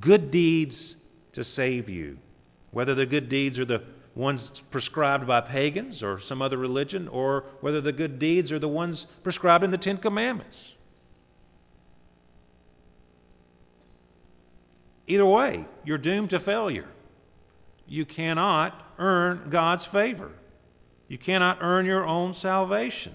good 0.00 0.30
deeds 0.30 0.96
to 1.34 1.44
save 1.44 1.90
you. 1.90 2.16
Whether 2.70 2.94
the 2.94 3.04
good 3.04 3.28
deeds 3.28 3.58
are 3.58 3.66
the 3.66 3.82
ones 4.14 4.50
prescribed 4.70 5.26
by 5.26 5.42
pagans 5.42 6.02
or 6.02 6.18
some 6.20 6.40
other 6.40 6.56
religion, 6.56 7.06
or 7.08 7.44
whether 7.60 7.82
the 7.82 7.92
good 7.92 8.18
deeds 8.18 8.50
are 8.50 8.58
the 8.58 8.66
ones 8.66 9.06
prescribed 9.24 9.62
in 9.62 9.70
the 9.70 9.76
Ten 9.76 9.98
Commandments. 9.98 10.56
Either 15.06 15.26
way, 15.26 15.66
you're 15.84 15.98
doomed 15.98 16.30
to 16.30 16.40
failure. 16.40 16.88
You 17.86 18.04
cannot 18.04 18.74
earn 18.98 19.48
God's 19.50 19.84
favor. 19.86 20.30
You 21.08 21.18
cannot 21.18 21.58
earn 21.60 21.86
your 21.86 22.04
own 22.04 22.34
salvation. 22.34 23.14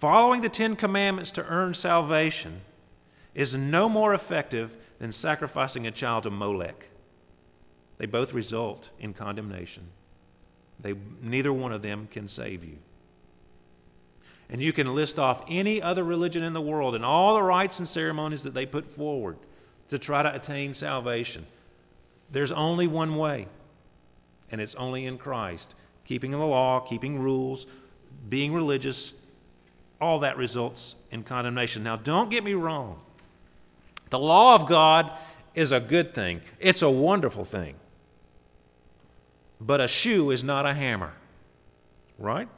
Following 0.00 0.40
the 0.40 0.48
Ten 0.48 0.76
Commandments 0.76 1.30
to 1.32 1.44
earn 1.44 1.74
salvation 1.74 2.60
is 3.34 3.54
no 3.54 3.88
more 3.88 4.14
effective 4.14 4.72
than 4.98 5.12
sacrificing 5.12 5.86
a 5.86 5.90
child 5.90 6.24
to 6.24 6.30
Molech. 6.30 6.86
They 7.98 8.06
both 8.06 8.32
result 8.32 8.88
in 8.98 9.14
condemnation. 9.14 9.88
They, 10.82 10.94
neither 11.22 11.52
one 11.52 11.72
of 11.72 11.82
them 11.82 12.08
can 12.10 12.28
save 12.28 12.64
you. 12.64 12.78
And 14.48 14.60
you 14.60 14.72
can 14.72 14.94
list 14.94 15.18
off 15.18 15.44
any 15.48 15.80
other 15.80 16.02
religion 16.02 16.42
in 16.42 16.54
the 16.54 16.60
world 16.60 16.94
and 16.94 17.04
all 17.04 17.34
the 17.34 17.42
rites 17.42 17.78
and 17.78 17.86
ceremonies 17.86 18.42
that 18.42 18.54
they 18.54 18.66
put 18.66 18.96
forward 18.96 19.36
to 19.90 19.98
try 19.98 20.22
to 20.22 20.34
attain 20.34 20.74
salvation. 20.74 21.46
There's 22.32 22.52
only 22.52 22.86
one 22.86 23.16
way, 23.16 23.48
and 24.50 24.60
it's 24.60 24.74
only 24.74 25.06
in 25.06 25.18
Christ. 25.18 25.74
Keeping 26.04 26.30
the 26.30 26.38
law, 26.38 26.80
keeping 26.80 27.18
rules, 27.18 27.66
being 28.28 28.52
religious, 28.52 29.12
all 30.00 30.20
that 30.20 30.36
results 30.36 30.94
in 31.10 31.22
condemnation. 31.22 31.82
Now, 31.82 31.96
don't 31.96 32.30
get 32.30 32.44
me 32.44 32.54
wrong. 32.54 33.00
The 34.10 34.18
law 34.18 34.54
of 34.54 34.68
God 34.68 35.12
is 35.54 35.72
a 35.72 35.80
good 35.80 36.14
thing, 36.14 36.40
it's 36.58 36.82
a 36.82 36.90
wonderful 36.90 37.44
thing. 37.44 37.74
But 39.60 39.80
a 39.80 39.88
shoe 39.88 40.30
is 40.30 40.42
not 40.42 40.64
a 40.66 40.72
hammer. 40.72 41.12
Right? 42.18 42.48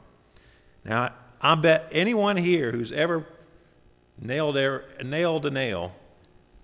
Now, 0.85 1.13
I 1.41 1.55
bet 1.55 1.89
anyone 1.91 2.37
here 2.37 2.71
who's 2.71 2.91
ever 2.91 3.25
nailed, 4.19 4.55
nailed 5.03 5.45
a 5.45 5.49
nail 5.49 5.91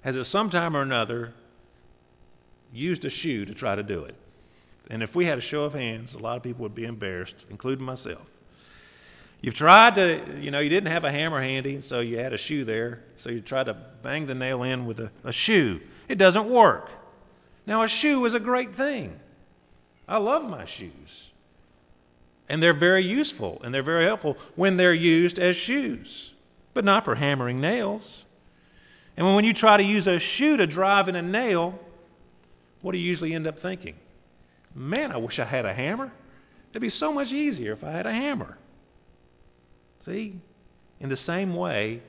has 0.01 0.15
at 0.15 0.25
some 0.27 0.49
time 0.49 0.75
or 0.75 0.81
another 0.81 1.33
used 2.71 3.05
a 3.05 3.09
shoe 3.09 3.45
to 3.45 3.53
try 3.53 3.75
to 3.75 3.83
do 3.83 4.03
it. 4.03 4.15
And 4.89 5.03
if 5.03 5.15
we 5.15 5.25
had 5.25 5.37
a 5.37 5.41
show 5.41 5.63
of 5.63 5.73
hands, 5.73 6.13
a 6.15 6.19
lot 6.19 6.37
of 6.37 6.43
people 6.43 6.63
would 6.63 6.75
be 6.75 6.85
embarrassed, 6.85 7.35
including 7.49 7.85
myself. 7.85 8.25
You've 9.41 9.55
tried 9.55 9.95
to, 9.95 10.39
you 10.41 10.51
know, 10.51 10.59
you 10.59 10.69
didn't 10.69 10.91
have 10.91 11.05
a 11.05 11.11
hammer 11.11 11.41
handy, 11.41 11.81
so 11.81 11.99
you 12.01 12.17
had 12.17 12.33
a 12.33 12.37
shoe 12.37 12.65
there, 12.65 13.01
so 13.17 13.29
you 13.29 13.41
tried 13.41 13.65
to 13.65 13.77
bang 14.03 14.25
the 14.25 14.35
nail 14.35 14.63
in 14.63 14.85
with 14.85 14.99
a, 14.99 15.11
a 15.23 15.31
shoe. 15.31 15.79
It 16.09 16.15
doesn't 16.15 16.49
work. 16.49 16.89
Now, 17.65 17.83
a 17.83 17.87
shoe 17.87 18.25
is 18.25 18.33
a 18.33 18.39
great 18.39 18.75
thing. 18.75 19.17
I 20.07 20.17
love 20.17 20.43
my 20.43 20.65
shoes. 20.65 21.29
And 22.49 22.61
they're 22.61 22.73
very 22.73 23.05
useful 23.05 23.61
and 23.63 23.71
they're 23.71 23.83
very 23.83 24.05
helpful 24.05 24.35
when 24.55 24.75
they're 24.75 24.93
used 24.93 25.37
as 25.37 25.55
shoes, 25.55 26.31
but 26.73 26.83
not 26.83 27.05
for 27.05 27.13
hammering 27.13 27.61
nails. 27.61 28.25
And 29.15 29.35
when 29.35 29.45
you 29.45 29.53
try 29.53 29.77
to 29.77 29.83
use 29.83 30.07
a 30.07 30.17
shoe 30.17 30.57
to 30.57 30.65
drive 30.65 31.07
in 31.07 31.15
a 31.15 31.21
nail, 31.21 31.79
what 32.81 32.93
do 32.93 32.97
you 32.97 33.07
usually 33.07 33.33
end 33.33 33.47
up 33.47 33.59
thinking? 33.59 33.95
Man, 34.73 35.11
I 35.11 35.17
wish 35.17 35.39
I 35.39 35.45
had 35.45 35.65
a 35.65 35.73
hammer. 35.73 36.11
It'd 36.71 36.81
be 36.81 36.89
so 36.89 37.11
much 37.11 37.31
easier 37.31 37.73
if 37.73 37.83
I 37.83 37.91
had 37.91 38.05
a 38.05 38.13
hammer. 38.13 38.57
See? 40.05 40.39
In 40.99 41.09
the 41.09 41.17
same 41.17 41.55
way, 41.55 42.01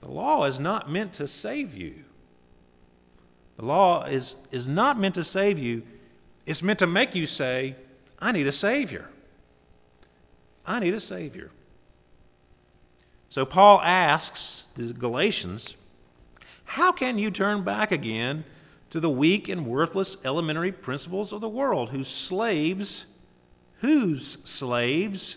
the 0.00 0.08
law 0.08 0.44
is 0.44 0.58
not 0.58 0.90
meant 0.90 1.14
to 1.14 1.26
save 1.26 1.74
you. 1.74 1.94
The 3.56 3.64
law 3.64 4.04
is, 4.04 4.34
is 4.50 4.68
not 4.68 4.98
meant 4.98 5.16
to 5.16 5.24
save 5.24 5.58
you. 5.58 5.82
It's 6.46 6.62
meant 6.62 6.78
to 6.78 6.86
make 6.86 7.14
you 7.14 7.26
say, 7.26 7.76
I 8.18 8.32
need 8.32 8.46
a 8.46 8.52
Savior. 8.52 9.08
I 10.64 10.80
need 10.80 10.94
a 10.94 11.00
Savior. 11.00 11.50
So 13.30 13.44
Paul 13.44 13.80
asks 13.80 14.64
the 14.76 14.92
Galatians, 14.92 15.74
How 16.64 16.92
can 16.92 17.18
you 17.18 17.30
turn 17.30 17.64
back 17.64 17.92
again 17.92 18.44
to 18.90 19.00
the 19.00 19.10
weak 19.10 19.48
and 19.48 19.66
worthless 19.66 20.16
elementary 20.24 20.72
principles 20.72 21.32
of 21.32 21.40
the 21.40 21.48
world, 21.48 21.90
whose 21.90 22.08
slaves, 22.08 23.04
whose 23.80 24.38
slaves 24.44 25.36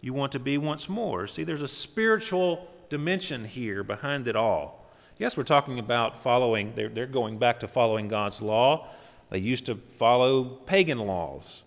you 0.00 0.12
want 0.12 0.32
to 0.32 0.38
be 0.38 0.58
once 0.58 0.88
more. 0.88 1.26
See, 1.26 1.44
there's 1.44 1.62
a 1.62 1.68
spiritual 1.68 2.68
dimension 2.90 3.44
here 3.44 3.82
behind 3.82 4.28
it 4.28 4.36
all. 4.36 4.86
Yes, 5.18 5.36
we're 5.36 5.44
talking 5.44 5.78
about 5.78 6.22
following, 6.22 6.72
they're, 6.76 6.88
they're 6.88 7.06
going 7.06 7.38
back 7.38 7.60
to 7.60 7.68
following 7.68 8.08
God's 8.08 8.40
law. 8.40 8.88
They 9.30 9.38
used 9.38 9.66
to 9.66 9.78
follow 9.98 10.44
pagan 10.66 10.98
laws. 10.98 11.62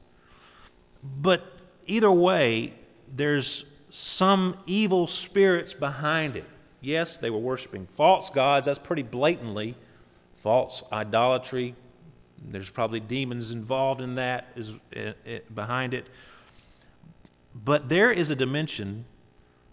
But 1.03 1.43
either 1.85 2.11
way, 2.11 2.73
there's 3.13 3.65
some 3.89 4.57
evil 4.67 5.07
spirits 5.07 5.73
behind 5.73 6.37
it. 6.37 6.45
Yes, 6.79 7.17
they 7.17 7.29
were 7.29 7.39
worshiping 7.39 7.87
false 7.97 8.29
gods. 8.29 8.65
That's 8.65 8.79
pretty 8.79 9.03
blatantly 9.03 9.75
false 10.43 10.83
idolatry. 10.91 11.75
There's 12.43 12.69
probably 12.69 12.99
demons 12.99 13.51
involved 13.51 14.01
in 14.01 14.15
that, 14.15 14.47
is 14.55 14.69
eh, 14.93 15.13
eh, 15.25 15.39
behind 15.53 15.93
it. 15.93 16.07
But 17.53 17.89
there 17.89 18.11
is 18.11 18.29
a 18.29 18.35
dimension 18.35 19.05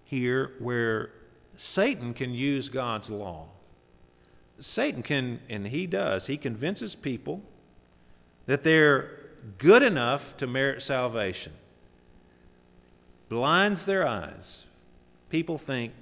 here 0.04 0.52
where 0.58 1.10
Satan 1.56 2.14
can 2.14 2.34
use 2.34 2.68
God's 2.68 3.08
law. 3.10 3.46
Satan 4.60 5.02
can, 5.02 5.40
and 5.48 5.66
he 5.66 5.86
does, 5.86 6.26
he 6.26 6.36
convinces 6.36 6.94
people 6.94 7.40
that 8.46 8.64
they're 8.64 9.10
good 9.58 9.82
enough 9.82 10.22
to 10.38 10.46
merit 10.46 10.82
salvation. 10.82 11.52
Blinds 13.28 13.84
their 13.84 14.06
eyes. 14.06 14.64
People 15.30 15.58
think, 15.58 15.92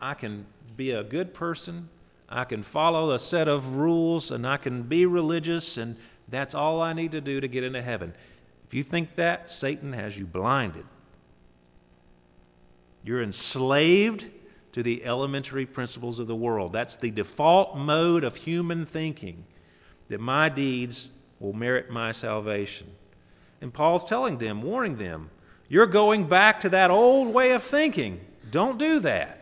I 0.00 0.14
can 0.14 0.46
be 0.76 0.90
a 0.90 1.04
good 1.04 1.32
person, 1.32 1.88
I 2.28 2.44
can 2.44 2.62
follow 2.64 3.12
a 3.12 3.18
set 3.18 3.48
of 3.48 3.66
rules, 3.74 4.30
and 4.30 4.46
I 4.46 4.56
can 4.56 4.82
be 4.82 5.06
religious, 5.06 5.76
and 5.76 5.96
that's 6.28 6.54
all 6.54 6.82
I 6.82 6.92
need 6.92 7.12
to 7.12 7.20
do 7.20 7.40
to 7.40 7.48
get 7.48 7.64
into 7.64 7.82
heaven. 7.82 8.14
If 8.66 8.74
you 8.74 8.82
think 8.82 9.14
that, 9.16 9.50
Satan 9.50 9.92
has 9.92 10.16
you 10.16 10.26
blinded. 10.26 10.84
You're 13.04 13.22
enslaved 13.22 14.24
to 14.72 14.82
the 14.82 15.04
elementary 15.04 15.64
principles 15.64 16.18
of 16.18 16.26
the 16.26 16.34
world. 16.34 16.72
That's 16.72 16.96
the 16.96 17.10
default 17.10 17.76
mode 17.76 18.24
of 18.24 18.34
human 18.34 18.86
thinking 18.86 19.44
that 20.08 20.20
my 20.20 20.48
deeds 20.48 21.08
will 21.38 21.52
merit 21.52 21.90
my 21.90 22.12
salvation. 22.12 22.88
And 23.60 23.72
Paul's 23.72 24.04
telling 24.04 24.38
them, 24.38 24.62
warning 24.62 24.98
them, 24.98 25.30
you're 25.68 25.86
going 25.86 26.28
back 26.28 26.60
to 26.60 26.68
that 26.70 26.90
old 26.90 27.32
way 27.32 27.52
of 27.52 27.62
thinking. 27.64 28.20
Don't 28.50 28.78
do 28.78 29.00
that. 29.00 29.40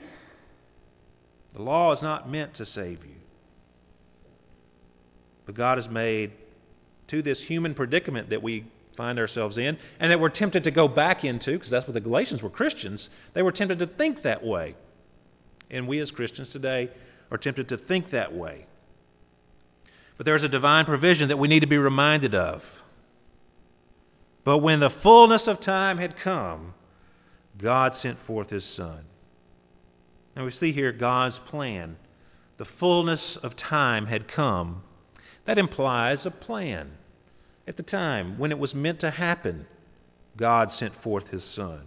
The 1.55 1.63
law 1.63 1.93
is 1.93 2.03
not 2.03 2.29
meant 2.29 2.55
to 2.55 2.67
save 2.67 3.05
you. 3.05 3.15
But 5.47 5.55
God 5.55 5.79
has 5.79 5.89
made 5.89 6.33
to 7.09 7.23
this 7.23 7.41
human 7.41 7.75
predicament 7.75 8.31
that 8.31 8.43
we 8.43 8.65
find 8.97 9.19
ourselves 9.19 9.59
in, 9.59 9.77
and 9.99 10.11
that 10.11 10.21
we're 10.21 10.29
tempted 10.29 10.65
to 10.65 10.71
go 10.71 10.87
back 10.87 11.25
into, 11.25 11.53
because 11.53 11.71
that's 11.71 11.87
what 11.87 11.95
the 11.95 12.01
Galatians 12.01 12.43
were 12.43 12.51
Christians. 12.51 13.11
They 13.35 13.43
were 13.43 13.53
tempted 13.53 13.81
to 13.81 13.87
think 13.87 14.23
that 14.23 14.45
way. 14.45 14.77
And 15.71 15.89
we 15.89 15.99
as 16.01 16.11
Christians 16.11 16.51
today 16.51 16.91
are 17.31 17.39
tempted 17.39 17.69
to 17.71 17.77
think 17.77 18.11
that 18.11 18.35
way. 18.35 18.67
But 20.17 20.27
there's 20.27 20.45
a 20.45 20.49
divine 20.49 20.85
provision 20.85 21.29
that 21.29 21.39
we 21.39 21.49
need 21.49 21.61
to 21.61 21.67
be 21.67 21.79
reminded 21.79 22.35
of. 22.35 22.63
But 24.45 24.59
when 24.59 24.79
the 24.79 24.91
fullness 24.91 25.49
of 25.49 25.59
time 25.59 25.99
had 25.99 26.17
come, 26.17 26.75
God 27.59 27.95
sent 27.95 28.21
forth 28.21 28.51
his 28.51 28.65
Son. 28.65 29.05
Now 30.37 30.45
we 30.45 30.51
see 30.51 30.73
here 30.73 30.93
God's 30.93 31.39
plan. 31.39 31.97
The 32.57 32.65
fullness 32.65 33.37
of 33.37 33.57
time 33.57 34.07
had 34.07 34.29
come. 34.29 34.83
That 35.45 35.59
implies 35.59 36.27
a 36.27 36.31
plan. 36.31 36.93
At 37.67 37.77
the 37.77 37.83
time 37.83 38.39
when 38.39 38.51
it 38.53 38.59
was 38.59 38.75
meant 38.75 39.01
to 39.01 39.11
happen, 39.11 39.67
God 40.37 40.73
sent 40.73 40.95
forth 41.03 41.29
his 41.29 41.45
Son. 41.45 41.83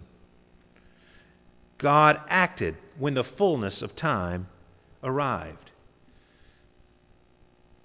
God 1.78 2.20
acted 2.28 2.76
when 2.98 3.14
the 3.14 3.22
fullness 3.22 3.82
of 3.82 3.94
time 3.94 4.48
arrived. 5.02 5.70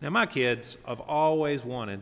Now, 0.02 0.10
my 0.10 0.26
kids 0.26 0.78
have 0.86 1.00
always 1.00 1.64
wanted 1.64 2.02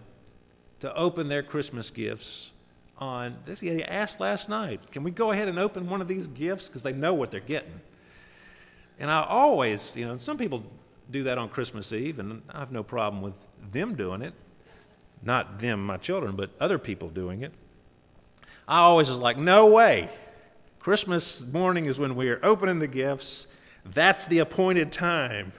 to 0.80 0.95
open 0.95 1.28
their 1.28 1.43
Christmas 1.43 1.89
gifts 1.89 2.52
on 2.97 3.36
this. 3.45 3.60
They 3.60 3.84
asked 3.84 4.19
last 4.19 4.50
night, 4.50 4.91
can 4.91 5.04
we 5.04 5.12
go 5.12 5.32
ahead 5.32 5.47
and 5.47 5.60
open 5.60 5.89
one 5.89 6.02
of 6.02 6.08
these 6.08 6.28
gifts? 6.28 6.67
Because 6.67 6.82
they 6.82 6.93
know 6.93 7.13
what 7.13 7.30
they're 7.30 7.39
getting. 7.39 7.80
And 9.02 9.10
I 9.10 9.26
always, 9.28 9.94
you 9.96 10.06
know, 10.06 10.20
some 10.20 10.38
people 10.38 10.62
do 11.10 11.24
that 11.24 11.40
on 11.40 11.50
Christmas 11.50 11.92
Eve, 11.92 12.20
and 12.20 12.44
I 12.52 12.60
have 12.60 12.72
no 12.72 12.84
problem 12.84 13.24
with 13.24 13.34
them 13.74 13.96
doing 13.96 14.22
it. 14.22 14.36
Not 15.24 15.60
them, 15.60 15.84
my 15.84 15.98
children, 15.98 16.36
but 16.36 16.52
other 16.60 16.78
people 16.78 17.10
doing 17.10 17.42
it. 17.42 17.52
I 18.68 18.82
always 18.82 19.10
was 19.10 19.18
like, 19.18 19.40
no 19.40 19.72
way. 19.72 20.08
Christmas 20.80 21.42
morning 21.52 21.88
is 21.88 21.98
when 21.98 22.16
we 22.16 22.30
are 22.30 22.40
opening 22.46 22.78
the 22.78 22.86
gifts. 22.86 23.48
That's 23.96 24.24
the 24.28 24.38
appointed 24.38 24.92
time. 24.92 25.52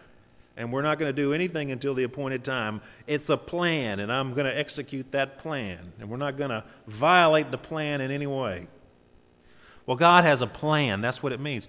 And 0.57 0.72
we're 0.72 0.83
not 0.83 1.00
going 1.00 1.12
to 1.12 1.22
do 1.22 1.35
anything 1.35 1.72
until 1.72 1.96
the 1.96 2.05
appointed 2.05 2.44
time. 2.44 2.81
It's 3.09 3.28
a 3.28 3.37
plan, 3.37 3.98
and 3.98 4.12
I'm 4.12 4.35
going 4.35 4.46
to 4.46 4.57
execute 4.57 5.11
that 5.11 5.38
plan. 5.38 5.92
And 5.98 6.09
we're 6.09 6.16
not 6.16 6.38
going 6.38 6.50
to 6.50 6.62
violate 6.87 7.50
the 7.50 7.59
plan 7.59 8.00
in 8.00 8.12
any 8.12 8.28
way. 8.28 8.68
Well, 9.85 9.96
God 9.96 10.22
has 10.22 10.42
a 10.42 10.46
plan. 10.46 11.00
That's 11.00 11.24
what 11.24 11.33
it 11.33 11.40
means. 11.40 11.66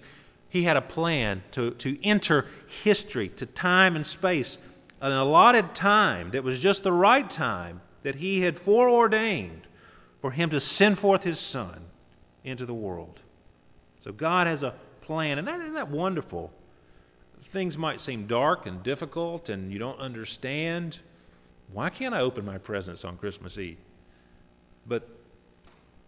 He 0.54 0.62
had 0.62 0.76
a 0.76 0.82
plan 0.82 1.42
to, 1.50 1.72
to 1.72 2.00
enter 2.04 2.46
history, 2.84 3.28
to 3.28 3.44
time 3.44 3.96
and 3.96 4.06
space, 4.06 4.56
an 5.00 5.10
allotted 5.10 5.74
time 5.74 6.30
that 6.30 6.44
was 6.44 6.60
just 6.60 6.84
the 6.84 6.92
right 6.92 7.28
time 7.28 7.80
that 8.04 8.14
He 8.14 8.40
had 8.40 8.60
foreordained 8.60 9.66
for 10.20 10.30
Him 10.30 10.50
to 10.50 10.60
send 10.60 11.00
forth 11.00 11.24
His 11.24 11.40
Son 11.40 11.82
into 12.44 12.66
the 12.66 12.72
world. 12.72 13.18
So 14.04 14.12
God 14.12 14.46
has 14.46 14.62
a 14.62 14.76
plan, 15.00 15.38
and 15.38 15.48
that, 15.48 15.58
isn't 15.58 15.74
that 15.74 15.90
wonderful? 15.90 16.52
Things 17.52 17.76
might 17.76 17.98
seem 17.98 18.28
dark 18.28 18.66
and 18.66 18.80
difficult, 18.84 19.48
and 19.48 19.72
you 19.72 19.80
don't 19.80 19.98
understand. 19.98 21.00
Why 21.72 21.90
can't 21.90 22.14
I 22.14 22.20
open 22.20 22.44
my 22.44 22.58
presents 22.58 23.04
on 23.04 23.16
Christmas 23.16 23.58
Eve? 23.58 23.78
But 24.86 25.08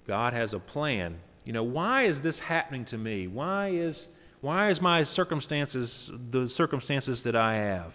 God 0.07 0.35
has 0.35 0.55
a 0.55 0.61
plan. 0.61 1.19
You 1.45 1.53
know, 1.53 1.65
why 1.65 2.05
is 2.05 2.21
this 2.21 2.39
happening 2.39 2.85
to 2.87 2.97
me? 2.97 3.27
Why 3.27 3.71
is 3.71 4.07
why 4.47 4.71
is 4.71 4.81
my 4.81 5.03
circumstances 5.03 6.09
the 6.31 6.49
circumstances 6.49 7.25
that 7.25 7.35
I 7.35 7.57
have? 7.57 7.93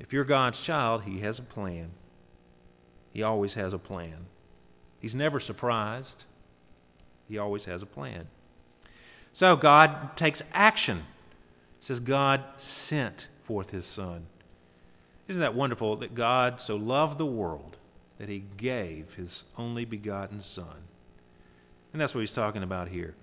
If 0.00 0.14
you're 0.14 0.24
God's 0.24 0.58
child, 0.60 1.02
He 1.02 1.20
has 1.20 1.38
a 1.38 1.42
plan. 1.42 1.90
He 3.12 3.22
always 3.22 3.52
has 3.52 3.74
a 3.74 3.78
plan. 3.78 4.24
He's 5.00 5.14
never 5.14 5.40
surprised. 5.40 6.24
He 7.28 7.36
always 7.36 7.64
has 7.66 7.82
a 7.82 7.86
plan. 7.86 8.28
So 9.34 9.56
God 9.56 10.16
takes 10.16 10.42
action. 10.54 10.98
It 11.82 11.86
says 11.86 12.00
God 12.00 12.42
sent 12.56 13.28
forth 13.46 13.68
his 13.68 13.84
son. 13.84 14.24
Isn't 15.28 15.42
that 15.42 15.54
wonderful 15.54 15.96
that 15.98 16.14
God 16.14 16.62
so 16.62 16.76
loved 16.76 17.18
the 17.18 17.26
world 17.26 17.76
that 18.18 18.30
he 18.30 18.42
gave 18.56 19.12
his 19.18 19.44
only 19.58 19.84
begotten 19.84 20.42
Son? 20.42 20.82
And 21.92 22.00
that's 22.00 22.14
what 22.14 22.22
he's 22.22 22.32
talking 22.32 22.62
about 22.62 22.88
here. 22.88 23.14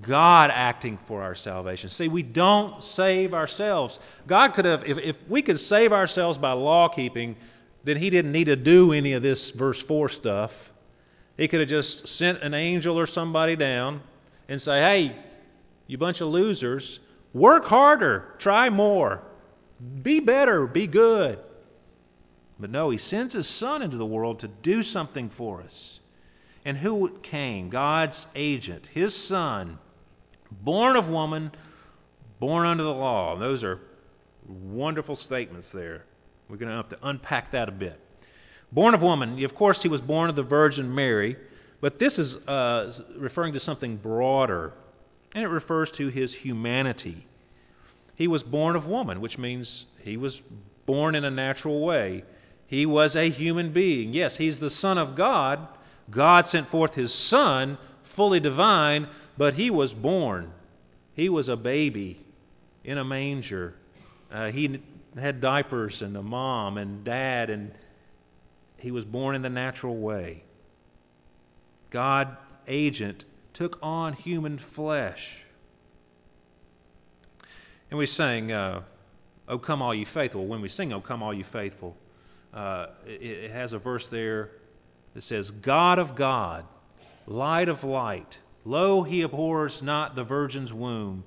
God 0.00 0.50
acting 0.52 0.98
for 1.06 1.22
our 1.22 1.34
salvation. 1.34 1.90
See, 1.90 2.08
we 2.08 2.22
don't 2.22 2.82
save 2.82 3.34
ourselves. 3.34 3.98
God 4.26 4.54
could 4.54 4.64
have, 4.64 4.84
if, 4.84 4.98
if 4.98 5.16
we 5.28 5.42
could 5.42 5.60
save 5.60 5.92
ourselves 5.92 6.38
by 6.38 6.52
law 6.52 6.88
keeping, 6.88 7.36
then 7.84 7.96
he 7.96 8.10
didn't 8.10 8.32
need 8.32 8.44
to 8.44 8.56
do 8.56 8.92
any 8.92 9.12
of 9.12 9.22
this 9.22 9.50
verse 9.50 9.80
4 9.82 10.08
stuff. 10.08 10.52
He 11.36 11.48
could 11.48 11.60
have 11.60 11.68
just 11.68 12.06
sent 12.06 12.42
an 12.42 12.54
angel 12.54 12.98
or 12.98 13.06
somebody 13.06 13.56
down 13.56 14.02
and 14.48 14.60
say, 14.60 14.78
hey, 14.80 15.16
you 15.86 15.98
bunch 15.98 16.20
of 16.20 16.28
losers, 16.28 17.00
work 17.32 17.64
harder, 17.64 18.34
try 18.38 18.68
more, 18.70 19.22
be 20.02 20.20
better, 20.20 20.66
be 20.66 20.86
good. 20.86 21.38
But 22.58 22.70
no, 22.70 22.90
he 22.90 22.98
sends 22.98 23.32
his 23.32 23.48
son 23.48 23.82
into 23.82 23.96
the 23.96 24.06
world 24.06 24.40
to 24.40 24.48
do 24.48 24.82
something 24.82 25.30
for 25.30 25.62
us. 25.62 25.99
And 26.64 26.76
who 26.76 27.18
came? 27.22 27.70
God's 27.70 28.26
agent, 28.34 28.84
his 28.92 29.14
son, 29.14 29.78
born 30.50 30.96
of 30.96 31.08
woman, 31.08 31.52
born 32.38 32.66
under 32.66 32.84
the 32.84 32.90
law. 32.90 33.38
Those 33.38 33.64
are 33.64 33.80
wonderful 34.46 35.16
statements 35.16 35.70
there. 35.70 36.04
We're 36.48 36.56
going 36.56 36.70
to 36.70 36.76
have 36.76 36.88
to 36.90 36.98
unpack 37.02 37.52
that 37.52 37.68
a 37.68 37.72
bit. 37.72 37.98
Born 38.72 38.94
of 38.94 39.02
woman, 39.02 39.42
of 39.44 39.54
course, 39.54 39.82
he 39.82 39.88
was 39.88 40.00
born 40.00 40.30
of 40.30 40.36
the 40.36 40.42
Virgin 40.42 40.94
Mary, 40.94 41.36
but 41.80 41.98
this 41.98 42.18
is 42.18 42.36
uh, 42.46 42.92
referring 43.16 43.54
to 43.54 43.60
something 43.60 43.96
broader, 43.96 44.72
and 45.34 45.42
it 45.42 45.48
refers 45.48 45.90
to 45.92 46.08
his 46.08 46.32
humanity. 46.32 47.26
He 48.14 48.28
was 48.28 48.42
born 48.42 48.76
of 48.76 48.86
woman, 48.86 49.20
which 49.20 49.38
means 49.38 49.86
he 50.02 50.16
was 50.16 50.40
born 50.86 51.14
in 51.14 51.24
a 51.24 51.30
natural 51.30 51.80
way. 51.80 52.24
He 52.66 52.86
was 52.86 53.16
a 53.16 53.30
human 53.30 53.72
being. 53.72 54.12
Yes, 54.12 54.36
he's 54.36 54.58
the 54.58 54.70
Son 54.70 54.98
of 54.98 55.16
God. 55.16 55.66
God 56.10 56.48
sent 56.48 56.68
forth 56.70 56.94
his 56.94 57.12
Son, 57.12 57.78
fully 58.16 58.40
divine, 58.40 59.08
but 59.38 59.54
he 59.54 59.70
was 59.70 59.92
born. 59.92 60.52
He 61.14 61.28
was 61.28 61.48
a 61.48 61.56
baby 61.56 62.20
in 62.84 62.98
a 62.98 63.04
manger. 63.04 63.74
Uh, 64.30 64.50
he 64.50 64.80
had 65.18 65.40
diapers 65.40 66.02
and 66.02 66.16
a 66.16 66.22
mom 66.22 66.78
and 66.78 67.04
dad, 67.04 67.50
and 67.50 67.72
he 68.78 68.90
was 68.90 69.04
born 69.04 69.34
in 69.34 69.42
the 69.42 69.50
natural 69.50 69.96
way. 69.96 70.44
God, 71.90 72.36
agent, 72.66 73.24
took 73.52 73.78
on 73.82 74.12
human 74.12 74.58
flesh. 74.74 75.26
And 77.90 77.98
we 77.98 78.06
sang, 78.06 78.52
uh, 78.52 78.82
O 79.48 79.58
come 79.58 79.82
all 79.82 79.94
you 79.94 80.06
faithful. 80.06 80.46
When 80.46 80.60
we 80.60 80.68
sing, 80.68 80.92
O 80.92 81.00
come 81.00 81.22
all 81.22 81.34
you 81.34 81.44
faithful, 81.44 81.96
uh, 82.54 82.86
it, 83.04 83.20
it 83.20 83.50
has 83.50 83.72
a 83.72 83.78
verse 83.78 84.06
there 84.06 84.50
that 85.14 85.24
says, 85.24 85.50
God 85.50 85.98
of 85.98 86.14
God, 86.14 86.64
light 87.26 87.68
of 87.68 87.84
light, 87.84 88.38
lo, 88.64 89.02
he 89.02 89.22
abhors 89.22 89.82
not 89.82 90.14
the 90.14 90.24
virgin's 90.24 90.72
womb. 90.72 91.24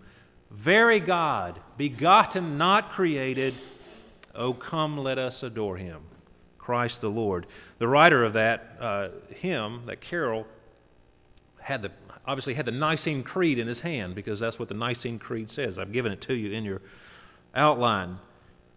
Very 0.51 0.99
God, 0.99 1.59
begotten, 1.77 2.57
not 2.57 2.91
created, 2.91 3.53
O 4.35 4.53
come, 4.53 4.97
let 4.97 5.17
us 5.17 5.43
adore 5.43 5.77
him. 5.77 6.01
Christ 6.57 7.01
the 7.01 7.09
Lord. 7.09 7.45
The 7.79 7.87
writer 7.87 8.23
of 8.23 8.33
that 8.33 8.77
uh, 8.79 9.07
hymn, 9.29 9.83
that 9.87 9.99
carol, 9.99 10.45
had 11.59 11.81
the 11.81 11.91
obviously 12.25 12.53
had 12.53 12.65
the 12.65 12.71
Nicene 12.71 13.23
Creed 13.23 13.59
in 13.59 13.67
his 13.67 13.81
hand 13.81 14.15
because 14.15 14.39
that's 14.39 14.57
what 14.57 14.69
the 14.69 14.73
Nicene 14.73 15.19
Creed 15.19 15.49
says. 15.51 15.77
I've 15.77 15.91
given 15.91 16.11
it 16.11 16.21
to 16.21 16.33
you 16.33 16.53
in 16.53 16.63
your 16.63 16.81
outline. 17.53 18.17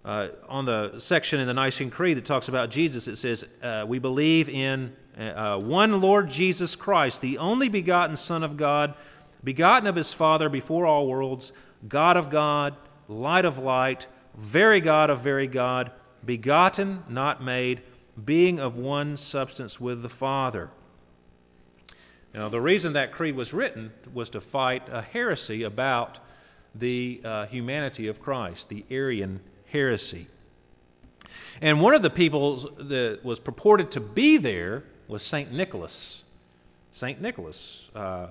Uh, 0.07 0.29
on 0.49 0.65
the 0.65 0.95
section 0.99 1.41
in 1.41 1.49
the 1.49 1.53
Nicene 1.53 1.91
Creed 1.91 2.17
that 2.17 2.25
talks 2.25 2.47
about 2.47 2.71
Jesus, 2.71 3.09
it 3.09 3.17
says, 3.17 3.45
uh, 3.61 3.85
We 3.89 3.99
believe 3.99 4.49
in 4.49 4.93
uh, 5.19 5.59
one 5.59 6.01
Lord 6.01 6.31
Jesus 6.31 6.77
Christ, 6.77 7.21
the 7.21 7.39
only 7.39 7.69
begotten 7.69 8.15
Son 8.15 8.45
of 8.45 8.57
God, 8.57 8.95
begotten 9.43 9.89
of 9.89 9.97
his 9.97 10.13
Father 10.15 10.49
before 10.49 10.87
all 10.87 11.09
worlds, 11.09 11.51
God 11.89 12.17
of 12.17 12.31
God, 12.31 12.77
light 13.09 13.45
of 13.45 13.59
light, 13.59 14.07
very 14.39 14.81
God 14.81 15.11
of 15.11 15.23
very 15.23 15.49
God, 15.49 15.91
begotten, 16.25 17.03
not 17.09 17.43
made, 17.43 17.83
being 18.25 18.61
of 18.61 18.77
one 18.77 19.17
substance 19.17 19.81
with 19.81 20.03
the 20.03 20.09
Father. 20.09 20.71
Now, 22.33 22.49
the 22.49 22.61
reason 22.61 22.93
that 22.93 23.11
creed 23.11 23.35
was 23.35 23.53
written 23.53 23.91
was 24.15 24.31
to 24.31 24.41
fight 24.41 24.89
a 24.89 25.03
heresy 25.03 25.65
about 25.65 26.21
the 26.77 27.21
uh, 27.25 27.47
humanity 27.47 28.07
of 28.07 28.21
Christ, 28.21 28.69
the 28.69 28.85
Arian 28.89 29.41
heresy. 29.71 30.29
And 31.61 31.81
one 31.81 31.95
of 31.95 32.03
the 32.03 32.11
people 32.11 32.71
that 32.79 33.21
was 33.25 33.39
purported 33.39 33.93
to 33.93 34.01
be 34.01 34.39
there 34.39 34.85
was 35.09 35.23
St. 35.23 35.53
Nicholas. 35.53 36.23
St. 36.93 37.21
Nicholas. 37.21 37.85
Uh, 37.95 38.29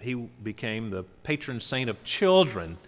he 0.00 0.14
became 0.14 0.90
the 0.90 1.04
patron 1.22 1.60
saint 1.60 1.88
of 1.88 2.02
children. 2.04 2.78